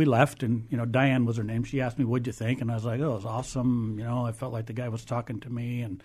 we 0.00 0.06
left, 0.06 0.42
and 0.42 0.66
you 0.70 0.78
know 0.78 0.86
Diane 0.86 1.26
was 1.26 1.36
her 1.36 1.44
name. 1.44 1.62
She 1.62 1.82
asked 1.82 1.98
me, 1.98 2.06
"What'd 2.06 2.26
you 2.26 2.32
think?" 2.32 2.62
And 2.62 2.72
I 2.72 2.74
was 2.74 2.86
like, 2.86 3.00
"Oh, 3.00 3.12
it 3.12 3.16
was 3.16 3.26
awesome." 3.26 3.96
You 3.98 4.04
know, 4.04 4.24
I 4.24 4.32
felt 4.32 4.50
like 4.50 4.64
the 4.64 4.72
guy 4.72 4.88
was 4.88 5.04
talking 5.04 5.40
to 5.40 5.50
me, 5.50 5.82
and 5.82 6.02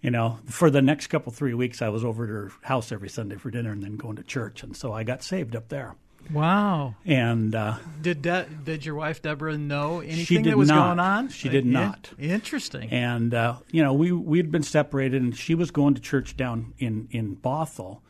you 0.00 0.10
know, 0.10 0.38
for 0.46 0.70
the 0.70 0.80
next 0.80 1.08
couple 1.08 1.30
three 1.30 1.52
weeks, 1.52 1.82
I 1.82 1.90
was 1.90 2.02
over 2.02 2.24
at 2.24 2.30
her 2.30 2.52
house 2.62 2.90
every 2.90 3.10
Sunday 3.10 3.36
for 3.36 3.50
dinner 3.50 3.72
and 3.72 3.82
then 3.82 3.96
going 3.96 4.16
to 4.16 4.22
church, 4.22 4.62
and 4.62 4.74
so 4.74 4.94
I 4.94 5.04
got 5.04 5.22
saved 5.22 5.54
up 5.54 5.68
there. 5.68 5.96
Wow. 6.32 6.94
And 7.04 7.54
uh, 7.54 7.76
did 8.00 8.22
De- 8.22 8.46
did 8.64 8.86
your 8.86 8.94
wife 8.94 9.20
Deborah 9.20 9.58
know 9.58 10.00
anything 10.00 10.44
that 10.44 10.56
was 10.56 10.68
not. 10.68 10.86
going 10.86 11.00
on? 11.00 11.28
She 11.28 11.50
did 11.50 11.66
not. 11.66 12.10
Interesting. 12.18 12.88
And 12.90 13.34
uh, 13.34 13.56
you 13.70 13.82
know, 13.82 13.92
we 13.92 14.12
we'd 14.12 14.50
been 14.50 14.62
separated, 14.62 15.20
and 15.20 15.36
she 15.36 15.54
was 15.54 15.70
going 15.70 15.92
to 15.92 16.00
church 16.00 16.38
down 16.38 16.72
in 16.78 17.08
in 17.10 17.36
Bothell, 17.36 18.00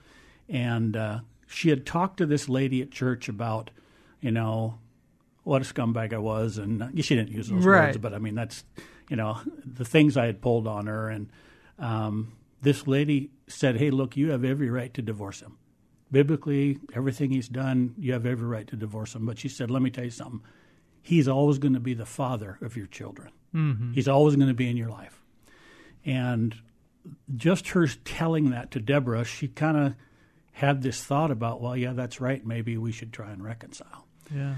and 0.48 0.96
uh, 0.96 1.20
she 1.48 1.70
had 1.70 1.84
talked 1.84 2.18
to 2.18 2.26
this 2.26 2.48
lady 2.48 2.80
at 2.80 2.92
church 2.92 3.28
about, 3.28 3.70
you 4.20 4.30
know, 4.30 4.78
what 5.44 5.62
a 5.62 5.64
scumbag 5.64 6.12
I 6.12 6.18
was, 6.18 6.59
and 6.59 6.82
uh, 6.82 6.88
she 6.97 7.14
didn't 7.16 7.30
use 7.30 7.49
those 7.49 7.64
Right. 7.64 7.87
words, 7.87 7.99
but 7.99 8.12
I 8.14 8.18
mean 8.18 8.35
that's, 8.35 8.64
you 9.09 9.16
know, 9.16 9.38
the 9.64 9.85
things 9.85 10.16
I 10.16 10.26
had 10.26 10.40
pulled 10.40 10.66
on 10.66 10.87
her, 10.87 11.09
and 11.09 11.30
um, 11.78 12.32
this 12.62 12.87
lady 12.87 13.30
said, 13.49 13.76
"Hey, 13.78 13.90
look, 13.90 14.16
you 14.16 14.30
have 14.30 14.44
every 14.44 14.68
right 14.70 14.92
to 14.94 15.02
divorce 15.02 15.40
him." 15.40 15.56
Biblically, 16.12 16.78
everything 16.92 17.30
he's 17.30 17.49
done, 17.49 17.94
you 17.97 18.12
have 18.14 18.26
every 18.26 18.47
right 18.47 18.66
to 18.66 18.76
divorce 18.76 19.14
him. 19.14 19.26
But 19.26 19.38
she 19.38 19.49
said, 19.49 19.70
let 19.70 19.80
me 19.80 19.90
tell 19.90 20.02
you 20.04 20.11
something. 20.11 20.40
He's 21.02 21.28
always 21.28 21.59
going 21.59 21.75
to 21.75 21.78
be 21.80 21.94
the 21.94 22.04
father 22.04 22.59
of 22.61 22.76
your 22.76 22.87
children. 22.88 23.30
Mm-hmm. 23.54 23.92
He's 23.92 24.09
always 24.09 24.35
going 24.35 24.49
to 24.49 24.54
be 24.54 24.68
in 24.68 24.76
your 24.76 24.88
life. 24.88 25.23
And 26.04 26.56
just 27.37 27.68
her 27.68 27.87
telling 27.87 28.50
that 28.50 28.73
to 28.73 28.80
Deborah, 28.80 29.25
she 29.25 29.47
kind 29.47 29.76
of 29.76 29.94
had 30.52 30.82
this 30.82 31.00
thought 31.04 31.30
about, 31.30 31.61
well, 31.61 31.76
yeah, 31.76 31.92
that's 31.92 32.20
right. 32.20 32.44
Maybe 32.44 32.76
we 32.76 32.90
should 32.90 33.12
try 33.12 33.30
and 33.30 33.44
reconcile, 33.44 34.06
yeah. 34.35 34.56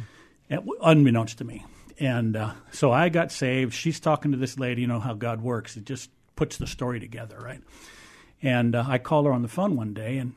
Unbeknownst 0.82 1.38
to 1.38 1.44
me. 1.44 1.64
And 1.99 2.37
uh, 2.37 2.52
so 2.71 2.90
I 2.90 3.09
got 3.09 3.30
saved. 3.30 3.75
She's 3.75 4.00
talking 4.00 4.32
to 4.32 4.38
this 4.38 4.59
lady, 4.59 4.82
you 4.82 4.87
know 4.87 5.00
how 5.00 5.14
God 5.14 5.42
works. 5.42 5.76
It 5.76 5.85
just 5.85 6.11
puts 6.37 6.56
the 6.56 6.66
story 6.66 7.00
together, 7.00 7.38
right? 7.38 7.61
And 8.42 8.75
uh, 8.75 8.85
I 8.87 8.99
call 8.99 9.25
her 9.25 9.32
on 9.32 9.42
the 9.42 9.49
phone 9.49 9.76
one 9.76 9.94
day 9.94 10.18
and 10.18 10.35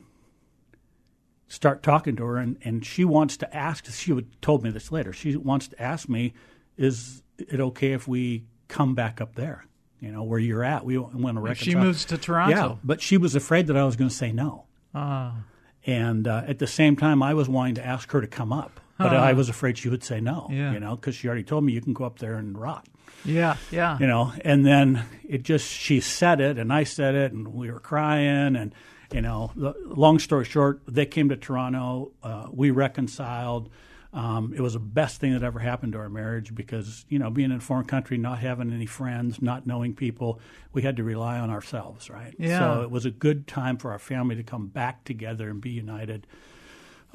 start 1.48 1.82
talking 1.82 2.16
to 2.16 2.24
her, 2.24 2.36
and, 2.36 2.56
and 2.62 2.84
she 2.84 3.04
wants 3.04 3.36
to 3.38 3.56
ask. 3.56 3.90
She 3.92 4.12
would 4.12 4.40
told 4.42 4.62
me 4.62 4.70
this 4.70 4.92
later. 4.92 5.12
She 5.12 5.36
wants 5.36 5.68
to 5.68 5.82
ask 5.82 6.08
me, 6.08 6.34
"Is 6.76 7.22
it 7.38 7.60
okay 7.60 7.92
if 7.92 8.06
we 8.06 8.44
come 8.68 8.94
back 8.94 9.20
up 9.20 9.34
there? 9.34 9.66
You 10.00 10.12
know 10.12 10.22
where 10.22 10.38
you're 10.38 10.64
at? 10.64 10.84
We 10.84 10.98
want 10.98 11.36
to 11.36 11.46
If 11.46 11.58
she 11.58 11.74
moves 11.74 12.04
to 12.06 12.18
Toronto. 12.18 12.54
Yeah, 12.54 12.74
but 12.84 13.00
she 13.00 13.16
was 13.16 13.34
afraid 13.34 13.66
that 13.68 13.76
I 13.76 13.84
was 13.84 13.96
going 13.96 14.10
to 14.10 14.14
say 14.14 14.30
no. 14.30 14.66
Ah. 14.94 15.44
And 15.86 16.26
uh, 16.26 16.42
at 16.46 16.58
the 16.58 16.66
same 16.66 16.96
time, 16.96 17.22
I 17.22 17.34
was 17.34 17.48
wanting 17.48 17.76
to 17.76 17.86
ask 17.86 18.10
her 18.10 18.20
to 18.20 18.26
come 18.26 18.52
up, 18.52 18.80
but 18.98 19.14
I 19.14 19.32
was 19.34 19.48
afraid 19.48 19.78
she 19.78 19.88
would 19.88 20.04
say 20.04 20.20
no. 20.20 20.48
Yeah. 20.50 20.72
You 20.72 20.80
know, 20.80 20.96
because 20.96 21.14
she 21.14 21.28
already 21.28 21.44
told 21.44 21.64
me 21.64 21.72
you 21.72 21.80
can 21.80 21.92
go 21.92 22.04
up 22.04 22.18
there 22.18 22.36
and 22.36 22.56
rot. 22.58 22.86
yeah. 23.24 23.56
Yeah. 23.70 23.98
You 23.98 24.06
know, 24.06 24.32
and 24.44 24.64
then 24.64 25.04
it 25.28 25.42
just 25.42 25.68
she 25.70 26.00
said 26.00 26.40
it, 26.40 26.58
and 26.58 26.72
I 26.72 26.84
said 26.84 27.14
it, 27.14 27.32
and 27.32 27.48
we 27.48 27.70
were 27.70 27.80
crying, 27.80 28.56
and 28.56 28.74
you 29.12 29.22
know, 29.22 29.52
the, 29.54 29.74
long 29.84 30.18
story 30.18 30.44
short, 30.44 30.82
they 30.88 31.06
came 31.06 31.28
to 31.28 31.36
Toronto. 31.36 32.12
Uh, 32.22 32.48
we 32.50 32.70
reconciled. 32.70 33.70
Um, 34.12 34.54
it 34.56 34.62
was 34.62 34.72
the 34.72 34.78
best 34.78 35.20
thing 35.20 35.34
that 35.34 35.42
ever 35.42 35.58
happened 35.58 35.92
to 35.92 35.98
our 35.98 36.08
marriage 36.08 36.54
because 36.54 37.04
you 37.10 37.18
know, 37.18 37.28
being 37.28 37.50
in 37.50 37.58
a 37.58 37.60
foreign 37.60 37.84
country, 37.84 38.16
not 38.16 38.38
having 38.38 38.72
any 38.72 38.86
friends, 38.86 39.42
not 39.42 39.66
knowing 39.66 39.94
people, 39.94 40.40
we 40.72 40.82
had 40.82 40.96
to 40.96 41.04
rely 41.04 41.38
on 41.38 41.50
ourselves, 41.50 42.08
right? 42.08 42.34
Yeah. 42.38 42.58
So 42.58 42.82
it 42.82 42.90
was 42.90 43.04
a 43.04 43.10
good 43.10 43.46
time 43.46 43.76
for 43.76 43.92
our 43.92 43.98
family 43.98 44.34
to 44.36 44.42
come 44.42 44.68
back 44.68 45.04
together 45.04 45.50
and 45.50 45.60
be 45.60 45.70
united. 45.70 46.26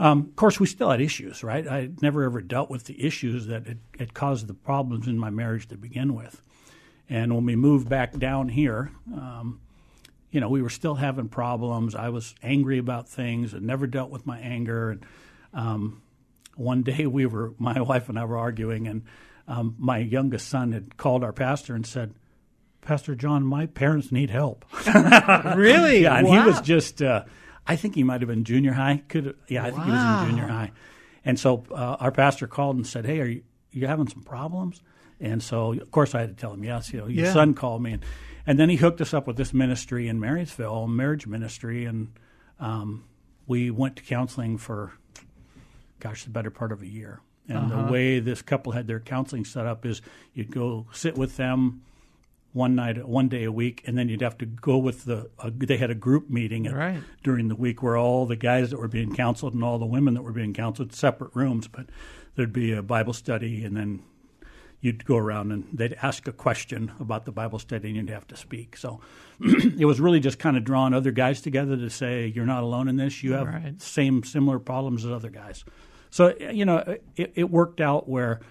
Um, 0.02 0.22
of 0.22 0.36
course, 0.36 0.60
we 0.60 0.66
still 0.66 0.90
had 0.90 1.00
issues, 1.00 1.44
right? 1.44 1.68
I 1.68 1.90
never 2.02 2.24
ever 2.24 2.42
dealt 2.42 2.72
with 2.72 2.86
the 2.86 3.06
issues 3.06 3.46
that 3.48 3.68
had, 3.68 3.80
had 4.00 4.14
caused 4.16 4.48
the 4.48 4.56
problems 4.56 5.08
in 5.08 5.20
my 5.20 5.30
marriage 5.30 5.68
to 5.68 5.78
begin 5.78 6.16
with. 6.16 6.42
And 7.08 7.36
when 7.36 7.46
we 7.46 7.56
moved 7.56 7.88
back 7.88 8.18
down 8.18 8.50
here, 8.50 8.92
um, 9.14 9.60
you 10.32 10.40
know, 10.40 10.50
we 10.50 10.62
were 10.64 10.70
still 10.72 10.96
having 10.96 11.28
problems. 11.28 11.94
I 11.94 12.10
was 12.10 12.34
angry 12.42 12.80
about 12.80 13.10
things 13.10 13.54
and 13.54 13.68
never 13.68 13.86
dealt 13.86 14.10
with 14.10 14.26
my 14.26 14.40
anger. 14.40 14.90
And 14.92 15.06
um, 15.54 16.02
one 16.56 16.82
day 16.82 17.06
we 17.06 17.28
were, 17.28 17.54
my 17.60 17.80
wife 17.82 18.10
and 18.10 18.18
I 18.18 18.26
were 18.26 18.38
arguing, 18.38 18.88
and 18.88 19.04
um, 19.48 19.76
my 19.78 20.00
youngest 20.00 20.48
son 20.50 20.72
had 20.72 20.98
called 20.98 21.24
our 21.24 21.34
pastor 21.34 21.76
and 21.76 21.86
said, 21.86 22.16
Pastor 22.82 23.14
John, 23.14 23.44
my 23.46 23.68
parents 23.68 24.12
need 24.12 24.32
help. 24.32 24.66
really? 25.56 26.02
Yeah, 26.04 26.16
and 26.18 26.28
Wow. 26.28 26.42
he 26.42 26.48
was 26.50 26.62
just, 26.62 27.04
uh, 27.04 27.26
I 27.68 27.76
think 27.76 27.96
he 27.96 28.04
might 28.04 28.22
have 28.22 28.28
been 28.28 28.44
junior 28.44 28.74
high. 28.74 29.04
Could 29.08 29.36
Yeah, 29.48 29.64
I 29.64 29.72
think 29.72 29.84
he 29.86 29.92
was 29.92 30.02
in 30.04 30.18
junior 30.30 30.48
high. 30.48 30.72
And 31.24 31.40
so 31.40 31.64
uh, 31.72 31.98
our 32.00 32.12
pastor 32.12 32.48
called 32.48 32.76
and 32.76 32.86
said, 32.88 33.06
Hey, 33.06 33.20
are 33.22 33.26
you, 33.26 33.44
you 33.72 33.88
having 33.88 34.08
some 34.08 34.24
problems? 34.24 34.82
And 35.20 35.42
so, 35.44 35.74
of 35.74 35.92
course, 35.92 36.16
I 36.16 36.22
had 36.22 36.30
to 36.30 36.36
tell 36.36 36.54
him, 36.54 36.64
Yes, 36.64 36.92
you 36.92 37.00
know, 37.00 37.08
your 37.08 37.26
Yeah. 37.26 37.34
son 37.34 37.54
called 37.54 37.84
me. 37.84 37.94
And, 37.94 38.06
and 38.48 38.60
then 38.60 38.70
he 38.70 38.76
hooked 38.78 39.02
us 39.02 39.14
up 39.14 39.28
with 39.28 39.38
this 39.38 39.54
ministry 39.54 40.08
in 40.08 40.20
Marysville, 40.20 40.88
marriage 40.88 41.28
ministry. 41.28 41.86
And 41.86 42.12
um, 42.60 43.04
we 43.46 43.70
went 43.70 43.98
to 43.98 44.04
counseling 44.04 44.58
for, 44.58 44.94
gosh, 46.00 46.24
the 46.24 46.32
better 46.32 46.50
part 46.50 46.72
of 46.72 46.82
a 46.82 46.88
year. 46.88 47.22
And 47.48 47.70
the 47.70 47.92
way 47.92 48.20
this 48.20 48.42
couple 48.42 48.72
had 48.72 48.88
their 48.88 49.00
counseling 49.00 49.46
set 49.46 49.66
up 49.66 49.86
is 49.86 50.02
you'd 50.34 50.52
go 50.52 50.88
sit 50.94 51.18
with 51.18 51.36
them 51.38 51.82
one 52.54 52.76
night, 52.76 53.08
one 53.08 53.30
day 53.30 53.44
a 53.46 53.52
week, 53.52 53.82
and 53.88 53.98
then 53.98 54.10
you'd 54.10 54.22
have 54.22 54.38
to 54.40 54.46
go 54.46 54.78
with 54.78 55.06
the. 55.06 55.30
Uh, 55.40 55.50
they 55.56 55.78
had 55.78 55.90
a 55.90 55.96
group 55.96 56.30
meeting 56.30 56.68
at, 56.68 56.74
Right. 56.76 57.02
during 57.24 57.48
the 57.48 57.56
week 57.56 57.82
where 57.82 57.96
all 57.98 58.26
the 58.26 58.36
guys 58.36 58.72
that 58.72 58.80
were 58.80 58.88
being 58.90 59.16
counseled 59.16 59.54
and 59.54 59.64
all 59.64 59.80
the 59.80 59.86
women 59.86 60.14
that 60.16 60.22
were 60.24 60.34
being 60.34 60.54
counseled, 60.54 60.92
separate 60.94 61.32
rooms, 61.34 61.68
but 61.68 61.86
there'd 62.36 62.52
be 62.54 62.74
a 62.74 62.82
Bible 62.82 63.14
study, 63.14 63.64
and 63.64 63.76
then 63.78 64.02
you'd 64.82 65.06
go 65.06 65.16
around 65.16 65.52
and 65.52 65.66
they'd 65.72 65.96
ask 66.02 66.28
a 66.28 66.32
question 66.32 66.92
about 67.00 67.24
the 67.26 67.32
Bible 67.32 67.60
study, 67.60 67.88
and 67.90 67.96
you'd 67.98 68.10
have 68.10 68.28
to 68.28 68.36
speak. 68.36 68.76
So 68.76 69.00
it 69.40 69.86
was 69.86 70.02
really 70.02 70.20
just 70.20 70.40
kind 70.40 70.58
of 70.58 70.64
drawing 70.64 70.94
other 70.94 71.12
guys 71.12 71.40
together 71.42 71.78
to 71.78 71.90
say, 71.90 72.28
"You're 72.28 72.46
not 72.48 72.64
alone 72.64 72.88
in 72.90 72.98
this. 72.98 73.24
You 73.24 73.34
have 73.34 73.48
Right. 73.48 73.80
same 73.82 74.24
similar 74.24 74.60
problems 74.60 75.06
as 75.06 75.12
other 75.12 75.30
guys." 75.30 75.64
So 76.10 76.36
you 76.52 76.66
know, 76.66 76.78
it, 77.16 77.32
it 77.36 77.50
worked 77.50 77.80
out 77.80 78.10
where 78.10 78.42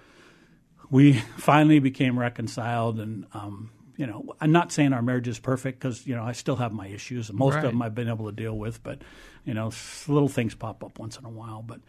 we 0.89 1.13
finally 1.37 1.77
became 1.79 2.17
reconciled 2.17 2.99
and 2.99 3.25
um, 3.33 3.69
you 3.97 4.05
know 4.07 4.35
i'm 4.41 4.51
not 4.51 4.71
saying 4.71 4.93
our 4.93 5.01
marriage 5.01 5.27
is 5.27 5.39
perfect 5.39 5.79
because 5.79 6.05
you 6.07 6.15
know 6.15 6.23
i 6.23 6.31
still 6.31 6.55
have 6.55 6.71
my 6.71 6.87
issues 6.87 7.29
and 7.29 7.37
most 7.37 7.55
Right. 7.55 7.65
of 7.65 7.71
them 7.71 7.81
i've 7.81 7.95
been 7.95 8.07
able 8.09 8.25
to 8.27 8.31
deal 8.31 8.57
with 8.57 8.81
but 8.83 9.01
you 9.45 9.53
know 9.53 9.71
little 10.07 10.27
things 10.29 10.55
pop 10.55 10.83
up 10.83 10.99
once 10.99 11.17
in 11.17 11.25
a 11.25 11.29
while 11.29 11.61
but 11.61 11.79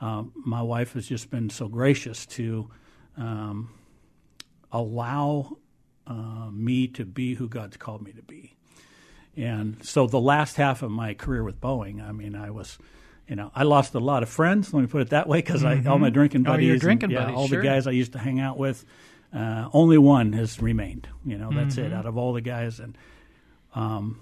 um, 0.00 0.32
my 0.34 0.62
wife 0.62 0.94
has 0.94 1.06
just 1.06 1.30
been 1.30 1.50
so 1.50 1.68
gracious 1.68 2.24
to 2.26 2.70
um, 3.18 3.70
allow 4.72 5.56
uh, 6.06 6.48
me 6.50 6.86
to 6.88 7.04
be 7.04 7.34
who 7.34 7.48
god's 7.48 7.76
called 7.76 8.02
me 8.02 8.12
to 8.12 8.22
be 8.22 8.54
and 9.36 9.84
so 9.84 10.06
the 10.06 10.20
last 10.20 10.56
half 10.56 10.82
of 10.82 10.90
my 10.90 11.14
career 11.14 11.42
with 11.44 11.60
boeing 11.60 12.02
i 12.06 12.12
mean 12.12 12.34
i 12.34 12.50
was 12.50 12.78
you 13.28 13.36
know, 13.36 13.52
I 13.54 13.62
lost 13.62 13.94
a 13.94 14.00
lot 14.00 14.24
of 14.24 14.28
friends. 14.28 14.74
Let 14.74 14.80
me 14.80 14.88
put 14.88 15.02
it 15.02 15.10
that 15.10 15.28
way, 15.28 15.38
because 15.38 15.64
I 15.64 15.80
all 15.86 16.00
my 16.00 16.10
drinking 16.10 16.40
Oh, 16.48 16.50
buddies, 16.50 16.64
your 16.66 16.72
and, 16.72 16.80
drinking 16.80 17.10
yeah, 17.10 17.20
buddies, 17.26 17.36
all 17.36 17.46
sure. 17.46 17.58
the 17.58 17.64
guys 17.64 17.86
I 17.86 17.92
used 17.92 18.10
to 18.14 18.18
hang 18.18 18.40
out 18.40 18.58
with, 18.58 18.84
uh, 19.34 19.68
only 19.72 19.98
one 19.98 20.32
has 20.32 20.60
remained. 20.60 21.08
You 21.24 21.38
know, 21.38 21.50
that's 21.52 21.76
Mm-hmm. 21.76 21.86
it. 21.86 21.92
Out 21.92 22.06
of 22.06 22.16
all 22.16 22.32
the 22.32 22.40
guys, 22.40 22.80
and 22.80 22.96
um, 23.74 24.20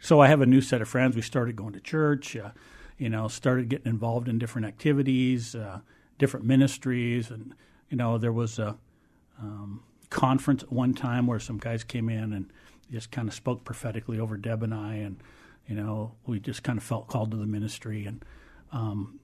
so 0.00 0.20
I 0.20 0.28
have 0.28 0.40
a 0.40 0.46
new 0.46 0.60
set 0.60 0.80
of 0.80 0.88
friends. 0.88 1.16
We 1.16 1.22
started 1.22 1.56
going 1.56 1.72
to 1.72 1.80
church. 1.80 2.36
Uh, 2.36 2.50
you 2.96 3.08
know, 3.08 3.28
started 3.28 3.68
getting 3.68 3.86
involved 3.86 4.28
in 4.28 4.38
different 4.38 4.66
activities, 4.66 5.54
uh, 5.54 5.80
different 6.18 6.44
ministries, 6.46 7.30
and 7.30 7.54
you 7.90 7.96
know, 7.96 8.18
there 8.18 8.32
was 8.32 8.58
a 8.58 8.76
um, 9.40 9.82
conference 10.10 10.62
at 10.64 10.72
one 10.72 10.94
time 10.94 11.26
where 11.28 11.38
some 11.38 11.58
guys 11.58 11.84
came 11.84 12.08
in 12.08 12.32
and 12.32 12.50
just 12.90 13.10
kind 13.12 13.28
of 13.28 13.34
spoke 13.34 13.64
prophetically 13.64 14.18
over 14.18 14.36
Deb 14.36 14.62
and 14.64 14.74
I, 14.74 14.94
and 14.96 15.22
you 15.68 15.76
know, 15.76 16.12
we 16.26 16.40
just 16.40 16.62
kind 16.64 16.76
of 16.78 16.82
felt 16.82 17.06
called 17.08 17.30
to 17.30 17.36
the 17.36 17.46
ministry, 17.46 18.04
and 18.04 18.24
um, 18.72 19.20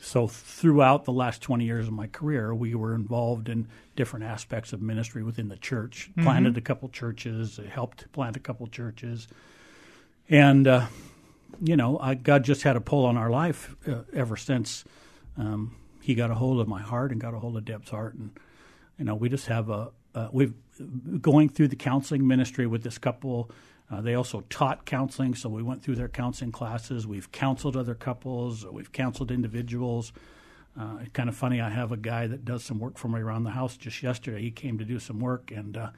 so 0.00 0.26
throughout 0.26 1.04
the 1.04 1.12
last 1.12 1.42
20 1.42 1.64
years 1.64 1.86
of 1.86 1.92
my 1.92 2.06
career, 2.06 2.54
we 2.54 2.74
were 2.74 2.94
involved 2.94 3.48
in 3.48 3.68
different 3.96 4.24
aspects 4.24 4.72
of 4.72 4.80
ministry 4.80 5.22
within 5.22 5.48
the 5.48 5.56
church. 5.56 6.10
Planted 6.22 6.56
a 6.56 6.60
couple 6.60 6.88
churches, 6.88 7.58
helped 7.70 8.10
plant 8.12 8.36
a 8.36 8.40
couple 8.40 8.66
churches, 8.66 9.28
and 10.28 10.66
uh, 10.66 10.86
you 11.62 11.76
know, 11.76 11.98
I, 11.98 12.14
God 12.14 12.44
just 12.44 12.62
had 12.62 12.76
a 12.76 12.80
pull 12.80 13.04
on 13.06 13.16
our 13.16 13.30
life 13.30 13.74
uh, 13.86 14.02
ever 14.12 14.36
since 14.36 14.84
um, 15.36 15.76
He 16.00 16.14
got 16.14 16.30
a 16.30 16.34
hold 16.34 16.60
of 16.60 16.68
my 16.68 16.80
heart 16.80 17.10
and 17.12 17.20
got 17.20 17.34
a 17.34 17.38
hold 17.38 17.56
of 17.56 17.64
Deb's 17.64 17.90
heart, 17.90 18.14
and 18.14 18.30
you 18.98 19.04
know, 19.04 19.14
we 19.14 19.28
just 19.28 19.46
have 19.46 19.70
a 19.70 19.90
uh, 20.14 20.28
we've 20.32 20.54
going 21.20 21.48
through 21.48 21.68
the 21.68 21.76
counseling 21.76 22.26
ministry 22.26 22.66
with 22.66 22.82
this 22.82 22.98
couple. 22.98 23.50
Uh, 23.90 24.00
they 24.02 24.14
also 24.14 24.42
taught 24.50 24.84
counseling, 24.84 25.34
so 25.34 25.48
we 25.48 25.62
went 25.62 25.82
through 25.82 25.94
their 25.94 26.08
counseling 26.08 26.52
classes. 26.52 27.06
We've 27.06 27.30
counseled 27.32 27.76
other 27.76 27.94
couples. 27.94 28.66
We've 28.66 28.92
counseled 28.92 29.30
individuals. 29.30 30.12
Uh, 30.78 30.98
it's 31.00 31.12
kind 31.12 31.28
of 31.28 31.36
funny. 31.36 31.60
I 31.60 31.70
have 31.70 31.90
a 31.90 31.96
guy 31.96 32.26
that 32.26 32.44
does 32.44 32.62
some 32.64 32.78
work 32.78 32.98
for 32.98 33.08
me 33.08 33.20
around 33.20 33.44
the 33.44 33.50
house. 33.50 33.76
Just 33.76 34.02
yesterday, 34.02 34.42
he 34.42 34.50
came 34.50 34.78
to 34.78 34.84
do 34.84 34.98
some 34.98 35.18
work, 35.20 35.50
and 35.50 35.76
uh, 35.76 35.90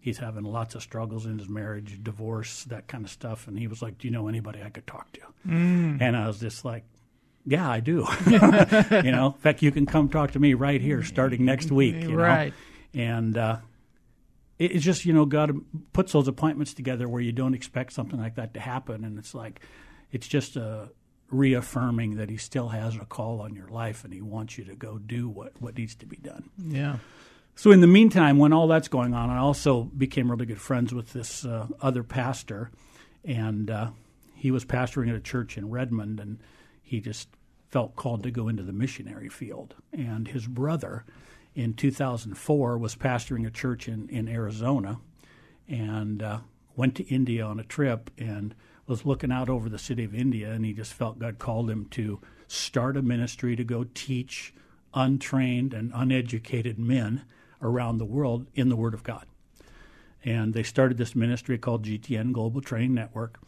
he's 0.00 0.18
having 0.18 0.44
lots 0.44 0.74
of 0.74 0.82
struggles 0.82 1.24
in 1.26 1.38
his 1.38 1.48
marriage, 1.48 1.98
divorce, 2.02 2.64
that 2.64 2.86
kind 2.86 3.04
of 3.04 3.10
stuff. 3.10 3.48
And 3.48 3.58
he 3.58 3.66
was 3.66 3.80
like, 3.82 3.98
"Do 3.98 4.06
you 4.06 4.12
know 4.12 4.28
anybody 4.28 4.62
I 4.62 4.68
could 4.68 4.86
talk 4.86 5.10
to?" 5.12 5.20
Mm. 5.46 6.00
And 6.02 6.16
I 6.16 6.26
was 6.26 6.38
just 6.38 6.64
like, 6.66 6.84
"Yeah, 7.46 7.68
I 7.68 7.80
do." 7.80 8.06
you 8.26 8.38
know, 9.10 9.32
in 9.34 9.40
fact, 9.40 9.62
you 9.62 9.72
can 9.72 9.86
come 9.86 10.08
talk 10.10 10.32
to 10.32 10.38
me 10.38 10.52
right 10.54 10.80
here, 10.82 11.02
starting 11.02 11.44
next 11.46 11.72
week. 11.72 11.96
You 11.96 12.14
Right. 12.14 12.52
Know? 12.92 13.02
And 13.02 13.38
uh, 13.38 13.56
it's 14.58 14.84
just 14.84 15.04
you 15.04 15.12
know 15.12 15.24
God 15.24 15.56
puts 15.92 16.12
those 16.12 16.28
appointments 16.28 16.74
together 16.74 17.08
where 17.08 17.22
you 17.22 17.32
don't 17.32 17.54
expect 17.54 17.92
something 17.92 18.20
like 18.20 18.34
that 18.36 18.54
to 18.54 18.60
happen, 18.60 19.04
and 19.04 19.18
it's 19.18 19.34
like 19.34 19.60
it's 20.12 20.26
just 20.26 20.56
a 20.56 20.90
reaffirming 21.30 22.16
that 22.16 22.30
He 22.30 22.36
still 22.36 22.68
has 22.68 22.96
a 22.96 23.04
call 23.04 23.40
on 23.40 23.54
your 23.54 23.68
life, 23.68 24.04
and 24.04 24.12
He 24.12 24.20
wants 24.20 24.58
you 24.58 24.64
to 24.64 24.74
go 24.74 24.98
do 24.98 25.28
what 25.28 25.60
what 25.60 25.76
needs 25.76 25.94
to 25.96 26.06
be 26.06 26.16
done. 26.16 26.50
Yeah. 26.58 26.96
So 27.54 27.72
in 27.72 27.80
the 27.80 27.88
meantime, 27.88 28.38
when 28.38 28.52
all 28.52 28.68
that's 28.68 28.86
going 28.86 29.14
on, 29.14 29.30
I 29.30 29.38
also 29.38 29.82
became 29.82 30.30
really 30.30 30.46
good 30.46 30.60
friends 30.60 30.94
with 30.94 31.12
this 31.12 31.44
uh, 31.44 31.66
other 31.80 32.04
pastor, 32.04 32.70
and 33.24 33.68
uh, 33.68 33.90
he 34.36 34.52
was 34.52 34.64
pastoring 34.64 35.08
at 35.08 35.16
a 35.16 35.20
church 35.20 35.58
in 35.58 35.68
Redmond, 35.68 36.20
and 36.20 36.38
he 36.82 37.00
just 37.00 37.28
felt 37.68 37.96
called 37.96 38.22
to 38.22 38.30
go 38.30 38.48
into 38.48 38.62
the 38.62 38.72
missionary 38.72 39.28
field. 39.28 39.74
And 39.92 40.28
his 40.28 40.46
brother, 40.46 41.04
in 41.58 41.74
2004, 41.74 42.78
was 42.78 42.94
pastoring 42.94 43.44
a 43.44 43.50
church 43.50 43.88
in 43.88 44.08
in 44.08 44.28
Arizona, 44.28 45.00
and 45.68 46.22
uh, 46.22 46.38
went 46.76 46.94
to 46.94 47.08
India 47.08 47.44
on 47.44 47.58
a 47.58 47.64
trip 47.64 48.10
and 48.16 48.54
was 48.86 49.04
looking 49.04 49.32
out 49.32 49.48
over 49.48 49.68
the 49.68 49.78
city 49.78 50.04
of 50.04 50.14
India, 50.14 50.52
and 50.52 50.64
he 50.64 50.72
just 50.72 50.94
felt 50.94 51.18
God 51.18 51.40
called 51.40 51.68
him 51.68 51.86
to 51.86 52.20
start 52.46 52.96
a 52.96 53.02
ministry 53.02 53.56
to 53.56 53.64
go 53.64 53.84
teach 53.92 54.54
untrained 54.94 55.74
and 55.74 55.90
uneducated 55.94 56.78
men 56.78 57.24
around 57.60 57.98
the 57.98 58.04
world 58.04 58.46
in 58.54 58.68
the 58.68 58.76
Word 58.76 58.94
of 58.94 59.02
God. 59.02 59.26
And 60.24 60.54
they 60.54 60.62
started 60.62 60.96
this 60.96 61.16
ministry 61.16 61.58
called 61.58 61.84
GTN 61.84 62.32
Global 62.32 62.60
Training 62.60 62.94
Network, 62.94 63.40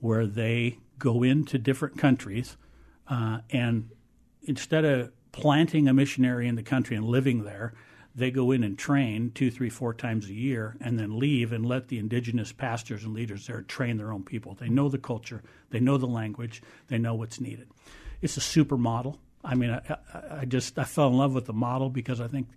where 0.00 0.26
they 0.26 0.78
go 0.98 1.22
into 1.22 1.58
different 1.58 1.98
countries 1.98 2.56
uh, 3.06 3.40
and 3.50 3.90
instead 4.44 4.86
of 4.86 5.12
planting 5.32 5.88
a 5.88 5.94
missionary 5.94 6.48
in 6.48 6.56
the 6.56 6.62
country 6.62 6.96
and 6.96 7.04
living 7.04 7.44
there, 7.44 7.72
they 8.14 8.30
go 8.30 8.50
in 8.50 8.64
and 8.64 8.78
train 8.78 9.30
two, 9.34 9.50
three, 9.50 9.70
four 9.70 9.94
times 9.94 10.26
a 10.26 10.34
year 10.34 10.76
and 10.80 10.98
then 10.98 11.18
leave 11.18 11.52
and 11.52 11.64
let 11.64 11.88
the 11.88 11.98
indigenous 11.98 12.52
pastors 12.52 13.04
and 13.04 13.14
leaders 13.14 13.46
there 13.46 13.62
train 13.62 13.96
their 13.96 14.12
own 14.12 14.24
people. 14.24 14.54
They 14.54 14.68
know 14.68 14.88
the 14.88 14.98
culture, 14.98 15.42
they 15.70 15.80
know 15.80 15.96
the 15.96 16.06
language, 16.06 16.62
they 16.88 16.98
know 16.98 17.14
what's 17.14 17.40
needed. 17.40 17.68
It's 18.20 18.36
a 18.36 18.40
super 18.40 18.76
model. 18.76 19.18
I 19.44 19.54
mean, 19.54 19.70
I, 19.70 19.96
I 20.40 20.44
just 20.44 20.78
I 20.78 20.84
fell 20.84 21.08
in 21.08 21.16
love 21.16 21.34
with 21.34 21.46
the 21.46 21.52
model 21.52 21.88
because 21.88 22.20
I 22.20 22.28
think 22.28 22.48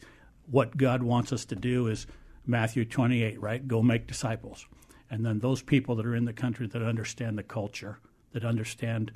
what 0.49 0.75
God 0.75 1.03
wants 1.03 1.31
us 1.31 1.45
to 1.45 1.55
do 1.55 1.87
is 1.87 2.07
Matthew 2.45 2.83
28, 2.83 3.39
right? 3.39 3.65
Go 3.65 3.81
make 3.81 4.07
disciples. 4.07 4.65
And 5.09 5.25
then 5.25 5.39
those 5.39 5.61
people 5.61 5.95
that 5.95 6.05
are 6.05 6.15
in 6.15 6.25
the 6.25 6.33
country 6.33 6.67
that 6.67 6.81
understand 6.81 7.37
the 7.37 7.43
culture, 7.43 7.99
that 8.33 8.43
understand 8.43 9.11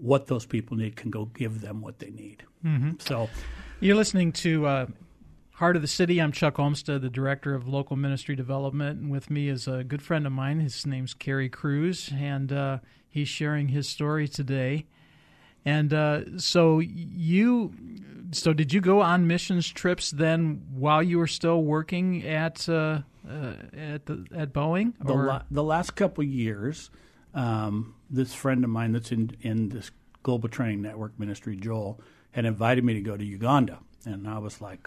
what 0.00 0.26
those 0.26 0.46
people 0.46 0.76
need, 0.76 0.96
can 0.96 1.10
go 1.10 1.26
give 1.26 1.60
them 1.60 1.80
what 1.80 1.98
they 1.98 2.10
need. 2.10 2.44
Mm-hmm. 2.64 2.92
So 2.98 3.28
you're 3.80 3.96
listening 3.96 4.32
to 4.32 4.66
uh, 4.66 4.86
Heart 5.52 5.76
of 5.76 5.82
the 5.82 5.88
City. 5.88 6.20
I'm 6.20 6.32
Chuck 6.32 6.58
Olmstead, 6.58 7.02
the 7.02 7.10
Director 7.10 7.54
of 7.54 7.68
Local 7.68 7.96
Ministry 7.96 8.34
Development. 8.36 9.00
And 9.00 9.10
with 9.10 9.30
me 9.30 9.48
is 9.48 9.68
a 9.68 9.84
good 9.84 10.02
friend 10.02 10.26
of 10.26 10.32
mine. 10.32 10.60
His 10.60 10.86
name's 10.86 11.14
Kerry 11.14 11.48
Cruze, 11.50 12.12
and 12.12 12.52
uh, 12.52 12.78
he's 13.08 13.28
sharing 13.28 13.68
his 13.68 13.88
story 13.88 14.28
today. 14.28 14.86
And 15.64 15.94
uh, 15.94 16.38
so 16.38 16.80
you, 16.80 17.72
so 18.32 18.52
did 18.52 18.72
you 18.72 18.80
go 18.80 19.00
on 19.00 19.28
missions 19.28 19.68
trips 19.68 20.10
then 20.10 20.62
while 20.74 21.02
you 21.02 21.18
were 21.18 21.28
still 21.28 21.62
working 21.62 22.26
at 22.26 22.68
uh, 22.68 23.02
uh, 23.28 23.52
at 23.72 24.06
the 24.06 24.26
at 24.34 24.52
Boeing? 24.52 24.94
The, 25.00 25.14
la- 25.14 25.42
the 25.52 25.62
last 25.62 25.94
couple 25.94 26.24
years, 26.24 26.90
um, 27.34 27.94
this 28.10 28.34
friend 28.34 28.64
of 28.64 28.70
mine 28.70 28.92
that's 28.92 29.12
in 29.12 29.36
in 29.42 29.68
this 29.70 29.90
global 30.22 30.48
training 30.48 30.82
network 30.82 31.18
ministry, 31.18 31.56
Joel, 31.56 32.00
had 32.32 32.44
invited 32.44 32.84
me 32.84 32.94
to 32.94 33.00
go 33.00 33.16
to 33.16 33.24
Uganda, 33.24 33.78
and 34.04 34.28
I 34.28 34.38
was 34.38 34.60
like. 34.60 34.86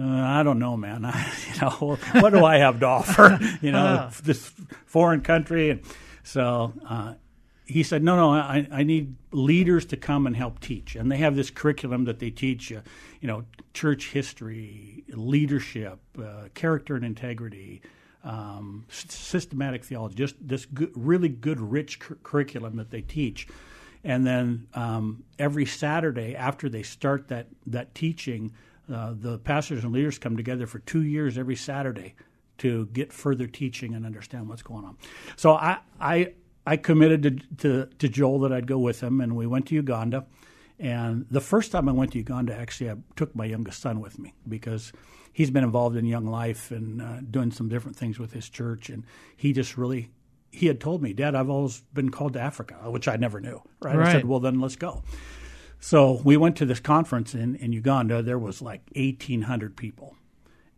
Uh, 0.00 0.04
I 0.04 0.44
don't 0.44 0.60
know, 0.60 0.76
man. 0.76 1.04
I, 1.04 1.32
you 1.52 1.60
know, 1.60 1.98
what 2.20 2.30
do 2.30 2.44
I 2.44 2.58
have 2.58 2.78
to 2.80 2.86
offer? 2.86 3.36
You 3.60 3.72
know, 3.72 3.84
uh. 3.84 4.10
this 4.22 4.52
foreign 4.86 5.22
country, 5.22 5.70
and 5.70 5.80
so 6.22 6.72
uh, 6.88 7.14
he 7.68 7.82
said, 7.82 8.02
no, 8.02 8.16
no, 8.16 8.30
I, 8.32 8.66
I 8.72 8.82
need 8.82 9.14
leaders 9.30 9.84
to 9.86 9.96
come 9.96 10.26
and 10.26 10.34
help 10.34 10.58
teach. 10.58 10.96
And 10.96 11.12
they 11.12 11.18
have 11.18 11.36
this 11.36 11.50
curriculum 11.50 12.04
that 12.04 12.18
they 12.18 12.30
teach, 12.30 12.72
uh, 12.72 12.80
you 13.20 13.28
know, 13.28 13.44
church 13.74 14.10
history, 14.12 15.04
leadership, 15.10 15.98
uh, 16.18 16.48
character 16.54 16.96
and 16.96 17.04
integrity, 17.04 17.82
um, 18.24 18.84
systematic 18.88 19.84
theology, 19.84 20.16
just 20.16 20.36
this 20.40 20.66
good, 20.66 20.90
really 20.94 21.28
good, 21.28 21.60
rich 21.60 22.00
cu- 22.00 22.16
curriculum 22.22 22.76
that 22.76 22.90
they 22.90 23.00
teach. 23.00 23.48
And 24.04 24.26
then 24.26 24.66
um, 24.74 25.24
every 25.38 25.66
Saturday 25.66 26.36
after 26.36 26.68
they 26.68 26.82
start 26.82 27.28
that, 27.28 27.48
that 27.66 27.94
teaching, 27.94 28.52
uh, 28.92 29.14
the 29.18 29.38
pastors 29.38 29.84
and 29.84 29.92
leaders 29.92 30.18
come 30.18 30.36
together 30.36 30.66
for 30.66 30.78
two 30.80 31.02
years 31.02 31.36
every 31.36 31.56
Saturday 31.56 32.14
to 32.58 32.86
get 32.86 33.12
further 33.12 33.46
teaching 33.46 33.94
and 33.94 34.04
understand 34.04 34.48
what's 34.48 34.62
going 34.62 34.84
on. 34.84 34.96
So 35.36 35.52
I, 35.52 35.78
I 36.00 36.32
I 36.68 36.76
committed 36.76 37.22
to, 37.22 37.30
to, 37.56 37.86
to 37.98 38.08
Joel 38.10 38.40
that 38.40 38.52
I'd 38.52 38.66
go 38.66 38.78
with 38.78 39.02
him, 39.02 39.22
and 39.22 39.34
we 39.34 39.46
went 39.46 39.68
to 39.68 39.74
Uganda. 39.74 40.26
And 40.78 41.24
the 41.30 41.40
first 41.40 41.72
time 41.72 41.88
I 41.88 41.92
went 41.92 42.12
to 42.12 42.18
Uganda, 42.18 42.54
actually, 42.54 42.90
I 42.90 42.96
took 43.16 43.34
my 43.34 43.46
youngest 43.46 43.80
son 43.80 44.00
with 44.00 44.18
me 44.18 44.34
because 44.46 44.92
he's 45.38 45.52
been 45.52 45.62
involved 45.62 45.94
in 45.94 46.04
Young 46.04 46.26
Life 46.26 46.72
and 46.72 47.00
uh, 47.00 47.20
doing 47.30 47.52
some 47.52 47.68
different 47.68 47.96
things 47.96 48.18
with 48.18 48.32
his 48.32 48.48
church. 48.48 48.90
And 48.90 49.04
he 49.36 49.52
just 49.52 49.78
really, 49.78 50.10
he 50.50 50.66
had 50.66 50.80
told 50.80 51.00
me, 51.00 51.12
Dad, 51.12 51.36
I've 51.36 51.48
always 51.48 51.80
been 51.94 52.10
called 52.10 52.32
to 52.32 52.40
Africa, 52.40 52.74
which 52.90 53.06
I 53.06 53.14
never 53.14 53.40
knew. 53.40 53.62
Right? 53.80 53.96
right. 53.96 54.08
I 54.08 54.12
said, 54.14 54.24
well, 54.24 54.40
then 54.40 54.60
let's 54.60 54.74
go. 54.74 55.04
So 55.78 56.20
we 56.24 56.36
went 56.36 56.56
to 56.56 56.66
this 56.66 56.80
conference 56.80 57.36
in, 57.36 57.54
in 57.54 57.72
Uganda. 57.72 58.20
There 58.20 58.36
was 58.36 58.60
like 58.60 58.82
1,800 58.96 59.76
people. 59.76 60.16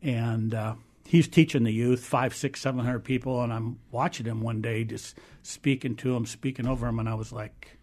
And 0.02 0.52
uh, 0.52 0.74
he's 1.06 1.26
teaching 1.26 1.62
the 1.62 1.72
youth, 1.72 2.04
five, 2.04 2.34
six, 2.34 2.60
seven 2.60 2.84
hundred 2.84 3.04
people, 3.04 3.42
and 3.42 3.54
I'm 3.54 3.78
watching 3.90 4.26
him 4.26 4.42
one 4.42 4.60
day, 4.60 4.84
just 4.84 5.16
speaking 5.42 5.96
to 5.96 6.14
him, 6.14 6.26
speaking 6.26 6.66
over 6.66 6.86
him, 6.86 6.98
and 6.98 7.06
I 7.06 7.14
was 7.14 7.32
like, 7.32 7.76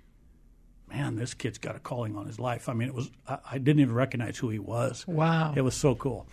"Man, 0.89 1.15
this 1.15 1.35
kid's 1.35 1.59
got 1.59 1.75
a 1.75 1.79
calling 1.79 2.15
on 2.15 2.25
his 2.25 2.39
life." 2.39 2.67
I 2.67 2.73
mean, 2.73 2.87
it 2.87 2.95
was 2.95 3.11
I, 3.27 3.37
I 3.51 3.57
didn't 3.59 3.81
even 3.81 3.93
recognize 3.93 4.39
who 4.39 4.49
he 4.49 4.57
was. 4.57 5.05
Wow, 5.07 5.53
it 5.55 5.61
was 5.61 5.75
so 5.75 5.93
cool. 5.93 6.25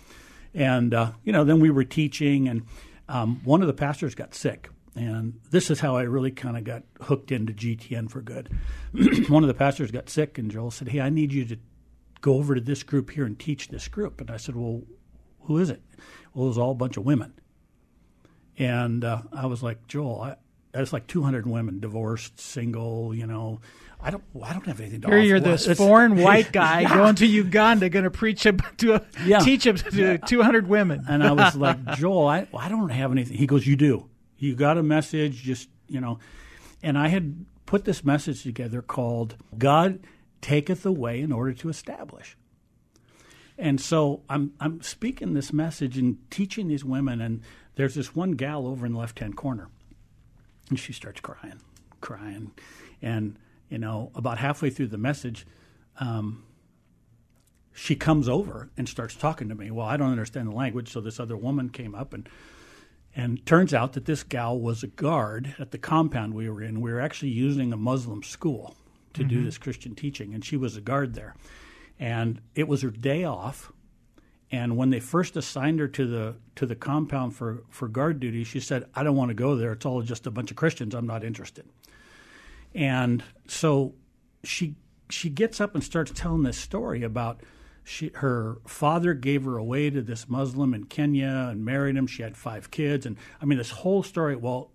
And 0.55 0.95
uh, 0.95 1.13
you 1.25 1.33
know, 1.33 1.45
then 1.45 1.61
we 1.61 1.71
were 1.71 1.85
teaching, 1.85 2.49
and 2.49 2.63
um, 3.09 3.41
one 3.45 3.61
of 3.61 3.67
the 3.67 3.75
pastors 3.75 4.15
got 4.15 4.35
sick, 4.35 4.71
and 4.95 5.41
this 5.51 5.71
is 5.71 5.81
how 5.81 5.97
I 5.97 6.03
really 6.03 6.31
kind 6.31 6.57
of 6.57 6.65
got 6.65 6.85
hooked 7.03 7.33
into 7.33 7.53
GTN 7.53 8.11
for 8.11 8.21
good. 8.21 8.51
one 9.29 9.43
of 9.43 9.49
the 9.49 9.55
pastors 9.55 9.91
got 9.91 10.09
sick, 10.09 10.39
and 10.39 10.51
Joel 10.51 10.71
said, 10.71 10.89
"Hey, 10.89 11.01
I 11.01 11.11
need 11.11 11.33
you 11.33 11.45
to 11.47 11.57
go 12.21 12.35
over 12.35 12.55
to 12.55 12.61
this 12.61 12.83
group 12.83 13.11
here 13.11 13.25
and 13.25 13.39
teach 13.39 13.69
this 13.69 13.89
group." 13.89 14.21
And 14.21 14.31
I 14.31 14.37
said, 14.37 14.55
"Well, 14.55 14.83
who 15.43 15.59
is 15.59 15.71
it?" 15.71 15.83
Well, 16.33 16.47
it 16.47 16.49
was 16.49 16.59
all 16.59 16.73
a 16.73 16.77
bunch 16.77 16.97
of 16.97 17.05
women. 17.05 17.35
And 18.59 19.05
uh, 19.05 19.23
I 19.33 19.47
was 19.47 19.63
like, 19.63 19.87
Joel, 19.89 20.21
I, 20.21 20.37
it's 20.75 20.93
like 20.93 21.07
200 21.07 21.47
women, 21.47 21.81
divorced, 21.81 22.39
single, 22.41 23.15
you 23.15 23.27
know. 23.27 23.61
I 24.01 24.11
don't. 24.11 24.25
I 24.43 24.53
don't 24.53 24.67
have 24.67 24.81
anything 24.81 25.01
to 25.03 25.09
Here 25.09 25.17
offer. 25.17 25.27
you're 25.27 25.41
this 25.41 25.67
it's, 25.67 25.81
foreign 25.81 26.17
white 26.23 26.53
guy 26.53 26.81
yeah. 26.81 26.95
going 26.95 27.15
to 27.17 27.27
Uganda, 27.27 27.89
going 27.89 28.05
to 28.05 28.11
preach 28.11 28.43
to 28.79 28.95
a, 28.95 29.07
yeah. 29.25 29.39
teach 29.39 29.65
him 29.65 29.77
to 29.77 29.97
yeah. 29.97 30.17
200 30.19 30.69
women. 30.69 31.05
and 31.09 31.23
I 31.23 31.33
was 31.33 31.57
like, 31.57 31.83
Joel, 31.97 32.29
I, 32.29 32.47
I 32.53 32.69
don't 32.69 32.91
have 32.91 33.13
anything. 33.13 33.39
He 33.39 33.47
goes, 33.47 33.67
you 33.67 33.77
do. 33.77 34.09
You 34.37 34.57
got 34.57 34.77
a 34.77 34.83
message, 34.83 35.43
just 35.43 35.71
you 35.89 36.01
know. 36.01 36.19
And 36.83 36.99
I 36.99 37.09
had 37.09 37.47
put 37.65 37.85
this 37.85 38.05
message 38.05 38.43
together 38.43 38.83
called 38.83 39.37
"God 39.57 40.01
taketh 40.43 40.85
away 40.85 41.21
in 41.21 41.33
order 41.33 41.55
to 41.55 41.71
establish." 41.71 42.37
And 43.57 43.81
so 43.81 44.23
I'm 44.29 44.53
I'm 44.61 44.83
speaking 44.83 45.33
this 45.35 45.53
message 45.53 45.97
and 45.97 46.19
teaching 46.31 46.69
these 46.69 46.85
women, 46.85 47.21
and 47.21 47.41
there's 47.77 47.95
this 47.95 48.15
one 48.15 48.33
gal 48.33 48.67
over 48.67 48.85
in 48.85 48.93
the 48.93 48.99
left 48.99 49.19
hand 49.19 49.37
corner, 49.37 49.69
and 50.69 50.79
she 50.79 50.93
starts 50.93 51.21
crying, 51.21 51.61
crying, 52.01 52.53
and 53.03 53.39
you 53.69 53.79
know 53.79 54.11
about 54.15 54.39
halfway 54.39 54.71
through 54.71 54.89
the 54.89 54.99
message, 54.99 55.47
um, 56.01 56.45
she 57.73 57.97
comes 57.97 58.29
over 58.29 58.71
and 58.77 58.89
starts 58.89 59.15
talking 59.15 59.49
to 59.49 59.55
me. 59.55 59.71
Well, 59.71 59.87
I 59.87 59.97
don't 59.97 60.11
understand 60.11 60.49
the 60.49 60.55
language, 60.55 60.91
so 60.91 61.01
this 61.01 61.21
other 61.21 61.37
woman 61.37 61.71
came 61.71 61.95
up 61.95 62.15
and. 62.15 62.29
And 63.17 63.47
turns 63.47 63.73
out 63.73 63.93
that 63.93 64.07
this 64.07 64.25
gal 64.25 64.59
was 64.59 64.83
a 64.83 64.89
guard 64.89 65.55
at 65.61 65.71
the 65.71 65.79
compound 65.79 66.35
we 66.35 66.51
were 66.51 66.61
in. 66.61 66.81
We 66.81 66.93
were 66.93 67.01
actually 67.01 67.29
using 67.29 67.73
a 67.73 67.77
Muslim 67.77 68.25
school 68.25 68.75
to 69.13 69.21
mm-hmm. 69.21 69.29
do 69.29 69.45
this 69.45 69.57
Christian 69.57 69.95
teaching, 69.95 70.35
and 70.35 70.45
she 70.45 70.57
was 70.57 70.77
a 70.77 70.81
guard 70.81 71.15
there 71.15 71.37
and 71.99 72.41
it 72.55 72.69
was 72.69 72.83
her 72.83 72.91
day 72.91 73.25
off. 73.25 73.73
And 74.55 74.77
when 74.77 74.91
they 74.91 75.01
first 75.01 75.37
assigned 75.37 75.81
her 75.81 75.89
to 75.89 76.07
the 76.07 76.37
to 76.55 76.65
the 76.65 76.77
compound 76.77 77.35
for, 77.35 77.65
for 77.71 77.89
guard 77.89 78.21
duty, 78.21 78.45
she 78.45 78.61
said, 78.61 78.85
"I 78.95 79.03
don't 79.03 79.17
want 79.17 79.31
to 79.31 79.35
go 79.35 79.57
there. 79.57 79.73
It's 79.73 79.85
all 79.85 80.01
just 80.01 80.29
a 80.29 80.31
bunch 80.31 80.53
of 80.53 80.57
Christians. 80.57 80.95
I'm 80.95 81.09
not 81.09 81.25
interested." 81.25 81.67
And 82.73 83.25
so 83.49 83.95
she 84.45 84.77
she 85.11 85.29
gets 85.29 85.61
up 85.61 85.75
and 85.75 85.83
starts 85.83 86.13
telling 86.15 86.45
this 86.45 86.57
story 86.57 87.03
about 87.03 87.41
she, 87.83 88.13
her 88.15 88.59
father 88.65 89.13
gave 89.13 89.43
her 89.43 89.57
away 89.57 89.91
to 89.91 90.03
this 90.03 90.29
Muslim 90.29 90.73
in 90.73 90.85
Kenya 90.85 91.49
and 91.51 91.65
married 91.65 91.97
him. 91.97 92.07
She 92.07 92.23
had 92.23 92.37
five 92.37 92.71
kids, 92.71 93.05
and 93.07 93.17
I 93.43 93.47
mean 93.47 93.59
this 93.59 93.73
whole 93.73 94.05
story. 94.05 94.37
Well, 94.37 94.71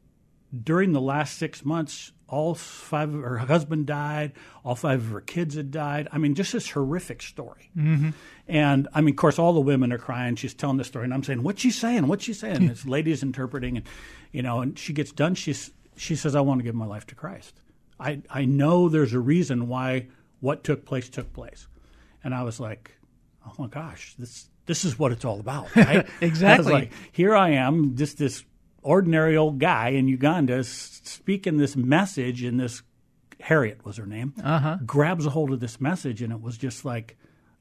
during 0.62 0.92
the 0.92 1.00
last 1.02 1.38
six 1.38 1.64
months, 1.64 2.12
all 2.30 2.54
five 2.54 3.14
of 3.14 3.22
her 3.22 3.38
husband 3.38 3.88
died, 3.88 4.34
all 4.64 4.76
five 4.76 5.02
of 5.02 5.12
her 5.12 5.22
kids 5.22 5.56
had 5.56 5.72
died. 5.72 6.08
I 6.12 6.18
mean, 6.18 6.36
just 6.36 6.54
this 6.54 6.70
horrific 6.70 7.22
story. 7.22 7.72
Mm-hmm. 7.76 8.12
And 8.48 8.88
I 8.94 9.02
mean, 9.02 9.14
of 9.14 9.18
course, 9.18 9.40
all 9.40 9.54
the 9.54 9.60
women 9.60 9.92
are 9.92 9.98
crying. 9.98 10.36
She's 10.36 10.54
telling 10.54 10.78
the 10.78 10.84
story, 10.84 11.06
and 11.06 11.14
I'm 11.14 11.24
saying, 11.24 11.44
"What's 11.44 11.62
she 11.62 11.72
saying? 11.72 12.08
What's 12.08 12.24
she 12.24 12.34
saying?" 12.34 12.68
this 12.68 12.86
lady's 12.88 13.24
interpreting, 13.24 13.78
and 13.78 13.88
you 14.32 14.42
know, 14.42 14.62
and 14.62 14.78
she 14.78 14.94
gets 14.94 15.12
done. 15.12 15.36
She's 15.36 15.72
she 15.96 16.16
says, 16.16 16.36
"I 16.36 16.42
want 16.42 16.60
to 16.60 16.64
give 16.64 16.76
my 16.76 16.86
life 16.86 17.08
to 17.08 17.16
Christ. 17.16 17.62
I 18.00 18.22
I 18.30 18.46
know 18.46 18.90
there's 18.90 19.14
a 19.14 19.20
reason 19.20 19.68
why 19.68 20.08
what 20.40 20.64
took 20.64 20.86
place 20.86 21.10
took 21.10 21.34
place." 21.34 21.68
And 22.24 22.36
I 22.36 22.44
was 22.44 22.60
like, 22.60 22.96
"Oh 23.46 23.54
my 23.58 23.68
gosh, 23.68 24.16
this 24.20 24.50
this 24.66 24.86
is 24.86 25.00
what 25.00 25.12
it's 25.12 25.26
all 25.26 25.40
about, 25.40 25.76
right?" 25.76 26.08
exactly. 26.22 26.72
like, 26.72 26.92
here 27.12 27.36
I 27.36 27.52
am, 27.52 27.96
just 27.96 28.18
this 28.18 28.44
ordinary 28.82 29.36
old 29.36 29.60
guy 29.60 29.90
in 29.90 30.08
Uganda 30.08 30.64
speaking 30.64 31.58
this 31.58 31.76
message, 31.76 32.44
and 32.44 32.60
this 32.60 32.82
Harriet 33.40 33.86
was 33.86 33.98
her 33.98 34.06
name, 34.06 34.34
uh-huh. 34.44 34.78
grabs 34.86 35.26
a 35.26 35.30
hold 35.30 35.52
of 35.52 35.60
this 35.60 35.80
message, 35.80 36.22
and 36.22 36.34
it 36.34 36.42
was 36.42 36.58
just 36.58 36.84
like, 36.86 37.18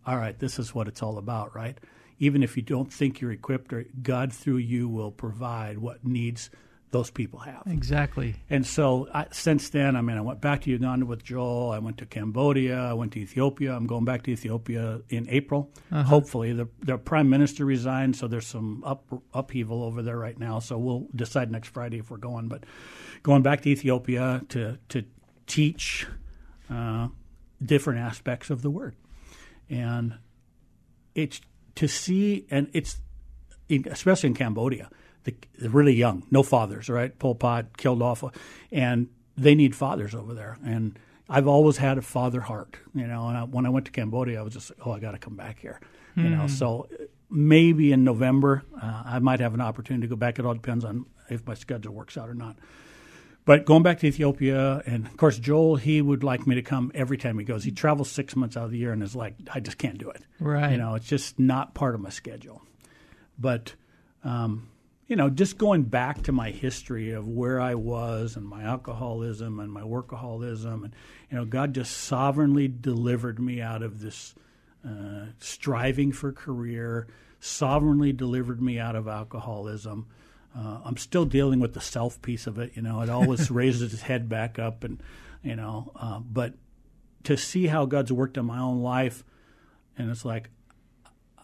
all 0.07 0.17
right, 0.17 0.39
this 0.39 0.59
is 0.59 0.75
what 0.75 0.89
it's 0.89 1.03
all 1.03 1.19
about, 1.19 1.55
right? 1.55 1.79
Even 2.19 2.43
if 2.43 2.57
you 2.57 2.63
don't 2.63 2.93
think 2.93 3.21
you're 3.21 3.33
equipped, 3.33 3.73
or 3.73 3.87
God 4.03 4.33
through 4.33 4.57
you 4.57 4.89
will 4.89 5.13
provide 5.13 5.79
what 5.79 6.05
needs 6.05 6.51
those 6.91 7.11
people 7.11 7.39
have. 7.41 7.63
Exactly. 7.67 8.37
And 8.49 8.67
so 8.67 9.09
I, 9.13 9.27
since 9.31 9.69
then, 9.71 9.95
I 9.97 10.01
mean, 10.01 10.17
I 10.17 10.21
went 10.21 10.41
back 10.41 10.63
to 10.63 10.71
Uganda 10.71 11.05
with 11.05 11.23
Joel. 11.23 11.71
I 11.71 11.79
went 11.79 11.99
to 11.99 12.07
Cambodia. 12.07 12.79
I 12.79 12.95
went 12.95 13.13
to 13.13 13.21
Ethiopia. 13.21 13.75
I'm 13.75 13.87
going 13.87 14.05
back 14.05 14.23
to 14.25 14.31
Ethiopia 14.31 15.01
in 15.09 15.29
April. 15.29 15.71
Uh-huh. 15.93 16.03
Hopefully, 16.03 16.53
the 16.53 16.69
the 16.81 16.97
prime 16.97 17.29
minister 17.29 17.65
resigned, 17.65 18.17
so 18.17 18.27
there's 18.27 18.47
some 18.47 18.83
up, 18.85 19.05
upheaval 19.35 19.83
over 19.83 20.03
there 20.03 20.19
right 20.19 20.39
now. 20.39 20.61
So 20.61 20.79
we'll 20.79 21.09
decide 21.15 21.51
next 21.51 21.69
Friday 21.69 21.99
if 21.99 22.11
we're 22.11 22.17
going. 22.17 22.49
But 22.49 22.65
going 23.23 23.43
back 23.43 23.63
to 23.63 23.69
Ethiopia 23.69 24.43
to 24.51 24.79
to 24.89 25.05
teach 25.47 26.07
uh, 26.71 27.09
different 27.63 28.01
aspects 28.01 28.49
of 28.49 28.63
the 28.63 28.71
word, 28.71 28.97
and 29.69 30.15
it's 31.15 31.41
to 31.75 31.87
see, 31.87 32.47
and 32.51 32.71
it's 32.73 32.99
especially 33.91 34.29
in 34.29 34.35
Cambodia 34.35 34.89
the, 35.25 35.35
really 35.69 35.95
young, 35.95 36.25
no 36.31 36.43
fathers, 36.43 36.89
right? 36.89 37.17
Pol 37.19 37.35
Pot 37.35 37.77
killed 37.77 38.03
off, 38.03 38.25
and 38.73 39.09
they 39.37 39.55
need 39.55 39.75
fathers 39.75 40.15
over 40.15 40.35
there. 40.35 40.59
And 40.65 40.99
I've 41.29 41.47
always 41.47 41.77
had 41.77 41.99
a 41.99 42.03
father 42.03 42.41
heart, 42.41 42.77
you 42.95 43.07
know. 43.07 43.29
And 43.29 43.37
I, 43.37 43.43
when 43.45 43.67
I 43.67 43.69
went 43.69 43.87
to 43.87 43.93
Cambodia, 43.93 44.41
I 44.41 44.43
was 44.43 44.55
just, 44.55 44.71
like, 44.71 44.87
oh, 44.87 44.93
I 44.93 45.01
got 45.01 45.13
to 45.13 45.19
come 45.19 45.37
back 45.37 45.59
here, 45.61 45.81
mm. 46.17 46.25
you 46.25 46.31
know. 46.31 46.43
Hmm. 46.43 46.49
So 46.49 46.89
maybe 47.31 47.93
in 47.93 48.05
November, 48.05 48.63
uh, 48.81 49.03
I 49.05 49.19
might 49.19 49.41
have 49.41 49.55
an 49.55 49.61
opportunity 49.61 50.07
to 50.07 50.09
go 50.09 50.17
back. 50.17 50.39
It 50.39 50.47
all 50.47 50.55
depends 50.55 50.85
on 50.85 51.07
if 51.29 51.47
my 51.47 51.55
schedule 51.55 51.93
works 51.93 52.17
out 52.17 52.29
or 52.29 52.35
not. 52.35 52.57
But 53.45 53.65
going 53.65 53.83
back 53.83 54.01
to 54.01 54.07
Ethiopia, 54.07 54.83
and 54.85 55.07
of 55.07 55.17
course, 55.17 55.39
Joel, 55.39 55.77
he 55.77 56.03
would 56.03 56.23
like 56.23 56.47
me 56.47 56.57
to 56.57 56.63
come 56.63 56.93
every 56.95 57.17
time 57.17 57.39
he 57.39 57.47
goes. 57.47 57.65
He 57.65 57.71
travels 57.71 58.11
six 58.11 58.37
months 58.37 58.59
out 58.59 58.65
of 58.65 58.71
the 58.71 58.77
year 58.77 58.93
and 58.93 59.03
is 59.03 59.17
like, 59.17 59.37
I 59.51 59.61
just 59.61 59.79
can't 59.79 59.97
do 59.97 60.11
it. 60.11 60.23
Right. 60.39 60.73
You 60.73 60.77
know, 60.77 60.97
it's 60.97 61.07
just 61.07 61.39
not 61.39 61.73
part 61.73 61.95
of 61.95 62.03
my 62.03 62.11
schedule. 62.11 62.63
But 63.39 63.73
um, 64.23 64.69
you 65.09 65.17
know, 65.17 65.31
just 65.31 65.57
going 65.57 65.85
back 65.85 66.23
to 66.25 66.33
my 66.33 66.51
history 66.51 67.13
of 67.13 67.27
where 67.27 67.61
I 67.61 67.75
was 67.75 68.37
and 68.37 68.47
my 68.47 68.63
alcoholism 68.63 69.59
and 69.59 69.73
my 69.73 69.81
workaholism, 69.81 70.85
and 70.85 70.95
you 71.31 71.39
know, 71.39 71.47
God 71.47 71.75
just 71.75 71.97
sovereignly 71.97 72.69
delivered 72.69 73.41
me 73.41 73.63
out 73.63 73.83
of 73.83 74.01
this 74.01 74.35
uh, 74.87 75.27
striving 75.39 76.13
for 76.13 76.31
career, 76.31 77.09
sovereignly 77.41 78.13
delivered 78.13 78.61
me 78.61 78.79
out 78.79 78.95
of 78.95 79.09
alcoholism. 79.09 80.07
Uh, 80.55 80.81
I'm 80.85 80.99
still 80.99 81.25
dealing 81.25 81.59
with 81.59 81.73
the 81.73 81.81
self 81.81 82.21
piece 82.21 82.47
of 82.47 82.59
it. 82.59 82.73
You 82.75 82.83
know, 82.83 83.01
it 83.01 83.09
always 83.09 83.51
raises 83.51 83.95
its 83.95 84.03
head 84.03 84.29
back 84.29 84.59
up, 84.59 84.85
and 84.85 85.03
you 85.43 85.57
know, 85.57 85.91
uh, 85.97 86.19
but 86.19 86.53
to 87.25 87.39
see 87.39 87.67
how 87.67 87.87
God's 87.87 88.13
worked 88.13 88.37
in 88.37 88.45
my 88.45 88.59
own 88.59 88.83
life, 88.83 89.25
and 89.97 90.11
it's 90.11 90.27
like 90.27 90.51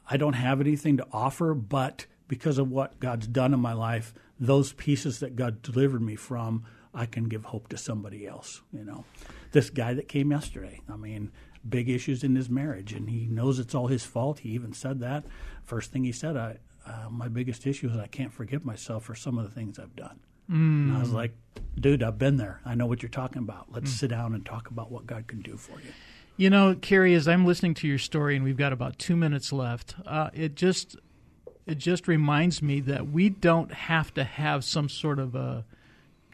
I 0.09 0.19
don't 0.19 0.35
have 0.35 0.61
anything 0.61 0.99
to 0.99 1.07
offer, 1.13 1.55
but 1.55 2.05
because 2.29 2.59
of 2.59 2.71
what 2.71 3.01
God's 3.01 3.27
done 3.27 3.55
in 3.55 3.61
my 3.61 3.73
life, 3.73 4.15
those 4.39 4.73
pieces 4.73 5.21
that 5.21 5.37
God 5.37 5.63
delivered 5.63 6.03
me 6.03 6.17
from, 6.17 6.65
I 6.93 7.07
can 7.07 7.25
give 7.25 7.45
hope 7.45 7.69
to 7.69 7.77
somebody 7.77 8.27
else. 8.27 8.63
You 8.73 8.85
know, 8.85 9.05
this 9.53 9.71
guy 9.71 9.95
that 9.95 10.09
came 10.09 10.31
yesterday. 10.31 10.81
I 10.91 10.97
mean, 10.97 11.33
big 11.69 11.89
issues 11.89 12.23
in 12.23 12.37
his 12.37 12.49
marriage, 12.49 12.93
and 12.93 13.11
he 13.11 13.27
knows 13.27 13.59
it's 13.59 13.75
all 13.75 13.89
his 13.89 14.05
fault. 14.05 14.41
He 14.41 14.51
even 14.51 14.73
said 14.73 15.01
that. 15.01 15.25
First 15.65 15.93
thing 15.93 16.05
he 16.05 16.13
said, 16.13 16.37
I, 16.37 16.59
uh, 16.87 17.09
my 17.11 17.29
biggest 17.29 17.67
issue 17.67 17.89
is 17.89 17.97
I 17.97 18.07
can't 18.07 18.33
forgive 18.33 18.65
myself 18.65 19.05
for 19.05 19.15
some 19.15 19.39
of 19.39 19.45
the 19.45 19.51
things 19.51 19.79
I've 19.79 19.97
done. 19.97 20.21
Mm. 20.51 20.89
And 20.89 20.97
I 20.97 21.01
was 21.01 21.13
like, 21.13 21.35
dude, 21.79 22.03
I've 22.03 22.19
been 22.19 22.37
there. 22.37 22.61
I 22.65 22.75
know 22.75 22.87
what 22.87 23.03
you're 23.03 23.09
talking 23.09 23.43
about. 23.43 23.67
Let's 23.71 23.91
mm. 23.91 23.99
sit 23.99 24.11
down 24.11 24.35
and 24.35 24.45
talk 24.45 24.71
about 24.71 24.91
what 24.91 25.07
God 25.07 25.27
can 25.27 25.41
do 25.41 25.57
for 25.57 25.81
you. 25.81 25.93
You 26.37 26.51
know, 26.51 26.75
Kerry, 26.75 27.15
as 27.15 27.29
I'm 27.29 27.47
listening 27.47 27.75
to 27.75 27.89
your 27.89 27.99
story, 27.99 28.35
and 28.35 28.45
we've 28.45 28.57
got 28.57 28.73
about 28.73 28.99
two 28.99 29.17
minutes 29.17 29.53
left, 29.53 29.95
uh, 30.05 30.31
it 30.35 30.57
just 30.57 30.97
it 31.67 31.79
just 31.79 32.07
reminds 32.09 32.63
me 32.63 32.81
that 32.81 33.09
we 33.09 33.29
don't 33.29 33.73
have 33.73 34.13
to 34.15 34.25
have 34.25 34.65
some 34.65 34.89
sort 34.89 35.19
of 35.19 35.35
a 35.35 35.65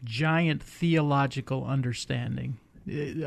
giant 0.03 0.61
theological 0.61 1.65
understanding. 1.65 2.57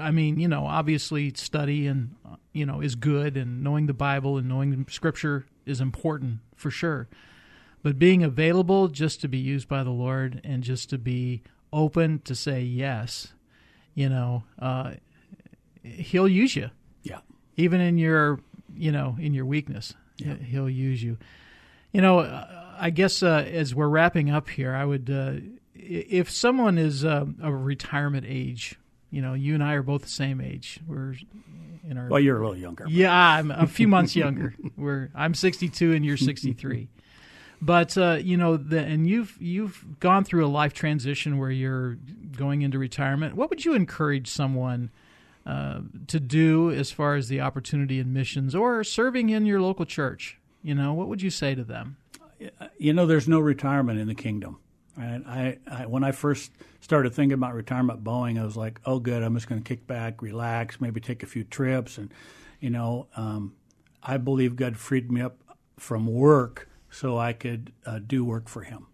I 0.01 0.11
mean, 0.11 0.39
you 0.41 0.49
know, 0.49 0.67
obviously 0.67 1.33
study 1.35 1.87
and 1.87 2.15
you 2.53 2.67
know 2.67 2.81
is 2.81 2.97
good, 2.97 3.37
and 3.37 3.63
knowing 3.63 3.87
the 3.87 3.95
Bible 3.95 4.37
and 4.37 4.49
knowing 4.49 4.87
Scripture 4.91 5.47
is 5.65 5.81
important 5.81 6.41
for 6.57 6.71
sure. 6.71 7.09
But 7.83 7.99
being 7.99 8.23
available 8.23 8.89
just 8.89 9.21
to 9.21 9.29
be 9.29 9.39
used 9.39 9.69
by 9.69 9.85
the 9.85 9.91
Lord 9.91 10.41
and 10.43 10.63
just 10.63 10.91
to 10.91 10.99
be 10.99 11.43
open 11.73 12.21
to 12.21 12.35
say 12.35 12.63
yes, 12.63 13.35
you 13.95 14.09
know, 14.09 14.45
uh, 14.59 14.93
He'll 15.83 16.29
use 16.29 16.57
you. 16.57 16.71
Yeah. 17.03 17.21
Even 17.57 17.81
in 17.81 17.99
your, 17.99 18.41
you 18.75 18.91
know, 18.91 19.17
in 19.21 19.35
your 19.35 19.45
weakness, 19.47 19.95
yeah. 20.17 20.35
He'll 20.35 20.71
use 20.71 21.03
you. 21.03 21.19
You 21.95 22.01
know, 22.01 22.19
I 22.77 22.91
guess 22.91 23.23
uh, 23.23 23.47
as 23.49 23.73
we're 23.73 23.89
wrapping 23.89 24.29
up 24.29 24.49
here, 24.49 24.75
I 24.75 24.85
would, 24.85 25.09
uh, 25.09 25.35
if 25.75 26.29
someone 26.29 26.77
is 26.77 27.05
uh, 27.05 27.25
of 27.41 27.65
retirement 27.65 28.27
age, 28.29 28.75
you 29.11 29.23
know, 29.23 29.35
you 29.35 29.55
and 29.55 29.63
I 29.63 29.75
are 29.75 29.83
both 29.85 30.03
the 30.03 30.09
same 30.09 30.41
age. 30.41 30.81
We're 30.89 31.15
in 31.89 31.97
our. 31.97 32.09
Well, 32.09 32.19
you're 32.19 32.37
a 32.37 32.41
little 32.41 32.61
younger. 32.61 32.87
Yeah, 32.89 33.15
I'm 33.15 33.53
a 33.53 33.69
few 33.69 33.87
months 33.87 34.17
younger. 34.17 34.55
We're 34.77 35.11
I'm 35.15 35.35
62 35.35 35.93
and 35.93 36.05
you're 36.05 36.17
63. 36.17 36.89
But 37.63 37.97
uh, 37.97 38.19
you 38.21 38.37
know, 38.37 38.59
the, 38.59 38.81
and 38.81 39.07
you've 39.09 39.41
you've 39.41 39.99
gone 39.99 40.25
through 40.25 40.45
a 40.45 40.49
life 40.49 40.75
transition 40.75 41.39
where 41.39 41.51
you're 41.51 41.97
going 42.37 42.61
into 42.61 42.79
retirement. 42.79 43.37
What 43.37 43.49
would 43.49 43.65
you 43.65 43.73
encourage 43.73 44.29
someone 44.29 44.91
uh, 45.47 45.81
to 46.09 46.21
do 46.21 46.71
as 46.73 46.91
far 46.91 47.15
as 47.15 47.29
the 47.29 47.41
opportunity 47.41 48.01
in 48.01 48.13
missions 48.13 48.55
or 48.55 48.85
serving 48.85 49.31
in 49.31 49.47
your 49.47 49.63
local 49.63 49.87
church? 49.87 50.39
You 50.65 50.75
know, 50.75 50.95
what 50.95 51.09
would 51.09 51.21
you 51.21 51.29
say 51.29 51.55
to 51.55 51.63
them? 51.63 51.99
You 52.79 52.95
know, 52.95 53.07
there's 53.07 53.29
no 53.29 53.39
retirement 53.39 54.01
in 54.01 54.09
the 54.09 54.15
kingdom. 54.15 54.59
Right? 54.97 55.23
I, 55.27 55.59
I 55.71 55.87
when 55.87 56.03
I 56.03 56.13
first 56.13 56.53
started 56.81 57.15
thinking 57.15 57.35
about 57.35 57.55
retirement 57.55 57.99
at 57.99 58.05
Boeing, 58.05 58.41
I 58.41 58.45
was 58.45 58.57
like, 58.57 58.81
oh, 58.87 58.99
good, 58.99 59.23
I'm 59.23 59.35
just 59.35 59.47
going 59.47 59.63
to 59.63 59.69
kick 59.69 59.87
back, 59.87 60.23
relax, 60.23 60.81
maybe 60.81 61.01
take 61.01 61.23
a 61.23 61.27
few 61.27 61.45
trips, 61.45 61.99
and 61.99 62.13
you 62.61 62.71
know, 62.71 63.09
um, 63.15 63.55
I 64.03 64.17
believe 64.17 64.57
God 64.57 64.79
freed 64.79 65.13
me 65.13 65.21
up 65.21 65.37
from 65.77 66.07
work 66.07 66.69
so 66.91 67.19
I 67.19 67.35
could 67.35 67.73
uh, 67.85 67.99
do 68.05 68.25
work 68.25 68.49
for 68.49 68.63
Him. 68.63 68.87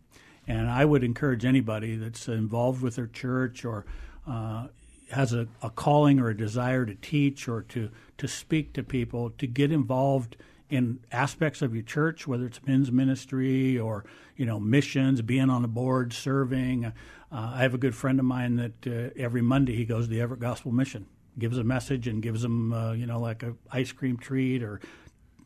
And 0.48 0.68
I 0.68 0.84
would 0.84 1.04
encourage 1.04 1.44
anybody 1.44 1.94
that's 1.94 2.26
involved 2.26 2.82
with 2.82 2.96
their 2.96 3.06
church 3.06 3.64
or 3.64 3.86
uh, 4.26 4.68
has 5.12 5.32
a, 5.32 5.46
a, 5.62 5.70
calling 5.70 6.18
or 6.18 6.30
a 6.30 6.36
desire 6.36 6.84
to 6.84 6.96
teach 6.96 7.46
or 7.46 7.62
to, 7.62 7.90
to 8.18 8.26
speak 8.26 8.72
to 8.72 8.82
people 8.82 9.30
to 9.30 9.46
get 9.46 9.70
involved 9.70 10.36
in 10.70 11.00
aspects 11.12 11.62
of 11.62 11.74
your 11.74 11.82
church, 11.82 12.26
whether 12.26 12.46
it's 12.46 12.60
men's 12.66 12.90
ministry 12.90 13.78
or 13.78 14.04
you 14.36 14.46
know 14.46 14.58
missions, 14.58 15.22
being 15.22 15.50
on 15.50 15.62
the 15.62 15.68
board, 15.68 16.12
serving. 16.12 16.86
Uh, 16.86 16.92
I 17.32 17.62
have 17.62 17.74
a 17.74 17.78
good 17.78 17.94
friend 17.94 18.18
of 18.18 18.24
mine 18.24 18.56
that 18.56 18.86
uh, 18.86 19.10
every 19.20 19.42
Monday 19.42 19.74
he 19.74 19.84
goes 19.84 20.06
to 20.06 20.10
the 20.10 20.20
Everett 20.20 20.40
Gospel 20.40 20.72
Mission, 20.72 21.06
gives 21.38 21.58
a 21.58 21.64
message, 21.64 22.06
and 22.08 22.22
gives 22.22 22.42
them 22.42 22.72
uh, 22.72 22.92
you 22.92 23.06
know 23.06 23.20
like 23.20 23.42
a 23.42 23.54
ice 23.70 23.92
cream 23.92 24.16
treat 24.16 24.62
or 24.62 24.80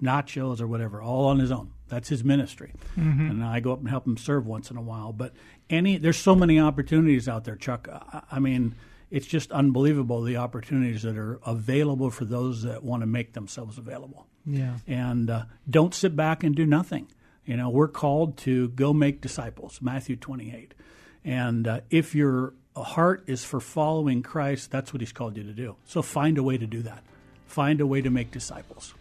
nachos 0.03 0.61
or 0.61 0.67
whatever, 0.67 1.01
all 1.01 1.27
on 1.27 1.39
his 1.39 1.51
own. 1.51 1.71
That's 1.89 2.09
his 2.09 2.25
ministry, 2.25 2.73
mm-hmm. 2.97 3.31
and 3.31 3.45
I 3.45 3.61
go 3.61 3.73
up 3.73 3.81
and 3.81 3.89
help 3.89 4.07
him 4.07 4.17
serve 4.17 4.47
once 4.47 4.71
in 4.71 4.77
a 4.77 4.83
while. 4.83 5.13
But 5.13 5.33
any 5.71 5.97
there's 5.97 6.19
so 6.19 6.35
many 6.35 6.61
opportunities 6.61 7.29
out 7.29 7.45
there, 7.45 7.57
Chuck. 7.57 7.89
I, 7.91 8.23
I 8.33 8.39
mean 8.39 8.75
it's 9.11 9.27
just 9.27 9.53
unbelievable 9.53 10.23
the 10.23 10.37
opportunities 10.37 11.03
that 11.03 11.17
are 11.17 11.39
available 11.47 12.11
for 12.11 12.25
those 12.25 12.63
that 12.63 12.83
want 12.83 13.01
to 13.01 13.07
make 13.07 13.33
themselves 13.33 13.79
available. 13.79 14.27
Yeah. 14.47 14.77
And 14.87 15.31
uh, 15.31 15.45
don't 15.69 15.95
sit 15.95 16.15
back 16.17 16.45
and 16.45 16.55
do 16.55 16.67
nothing. 16.67 17.09
You 17.45 17.57
know, 17.57 17.69
we're 17.69 17.89
called 17.89 18.37
to 18.39 18.69
go 18.69 18.93
make 18.93 19.21
disciples, 19.21 19.81
Matthew 19.83 20.17
28. 20.17 20.75
And 21.25 21.67
uh, 21.67 21.81
if 21.91 22.15
your 22.15 22.55
heart 22.77 23.25
is 23.27 23.45
for 23.45 23.61
following 23.61 24.23
Christ, 24.23 24.71
that's 24.71 24.93
what 24.93 25.01
he's 25.01 25.13
called 25.13 25.37
you 25.37 25.45
to 25.45 25.53
do. 25.53 25.77
So 25.85 26.03
find 26.03 26.39
a 26.39 26.43
way 26.43 26.59
to 26.59 26.67
do 26.67 26.83
that. 26.83 27.03
Find 27.47 27.81
a 27.81 27.87
way 27.87 28.01
to 28.01 28.11
make 28.11 28.31
disciples. 28.31 28.95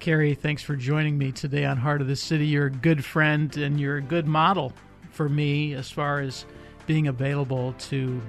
Kerry, 0.00 0.34
thanks 0.34 0.62
for 0.62 0.76
joining 0.76 1.16
me 1.16 1.32
today 1.32 1.64
on 1.64 1.78
Heart 1.78 2.02
of 2.02 2.08
the 2.08 2.16
City. 2.16 2.46
You're 2.46 2.66
a 2.66 2.70
good 2.70 3.04
friend 3.04 3.56
and 3.56 3.80
you're 3.80 3.96
a 3.96 4.02
good 4.02 4.26
model 4.26 4.72
for 5.10 5.28
me 5.28 5.74
as 5.74 5.90
far 5.90 6.20
as 6.20 6.44
being 6.86 7.08
available 7.08 7.74
to 7.78 8.20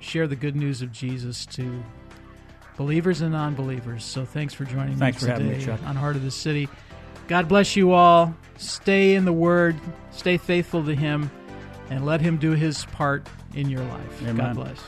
share 0.00 0.26
the 0.26 0.36
good 0.36 0.56
news 0.56 0.80
of 0.80 0.92
Jesus 0.92 1.44
to 1.46 1.82
believers 2.78 3.20
and 3.20 3.32
non-believers. 3.32 4.04
So 4.04 4.24
thanks 4.24 4.54
for 4.54 4.64
joining 4.64 4.96
Thanks 4.96 5.20
me 5.20 5.28
for 5.28 5.36
today 5.36 5.54
having 5.58 5.66
me, 5.66 5.86
on 5.86 5.96
Heart 5.96 6.16
of 6.16 6.22
the 6.22 6.30
City. 6.30 6.68
God 7.26 7.46
bless 7.46 7.76
you 7.76 7.92
all. 7.92 8.34
Stay 8.56 9.14
in 9.14 9.26
the 9.26 9.32
Word. 9.32 9.76
Stay 10.12 10.38
faithful 10.38 10.82
to 10.84 10.94
Him, 10.94 11.30
and 11.90 12.06
let 12.06 12.22
Him 12.22 12.38
do 12.38 12.52
His 12.52 12.86
part 12.86 13.28
in 13.54 13.68
your 13.68 13.82
life. 13.82 14.22
Amen. 14.22 14.36
God 14.36 14.56
bless. 14.56 14.80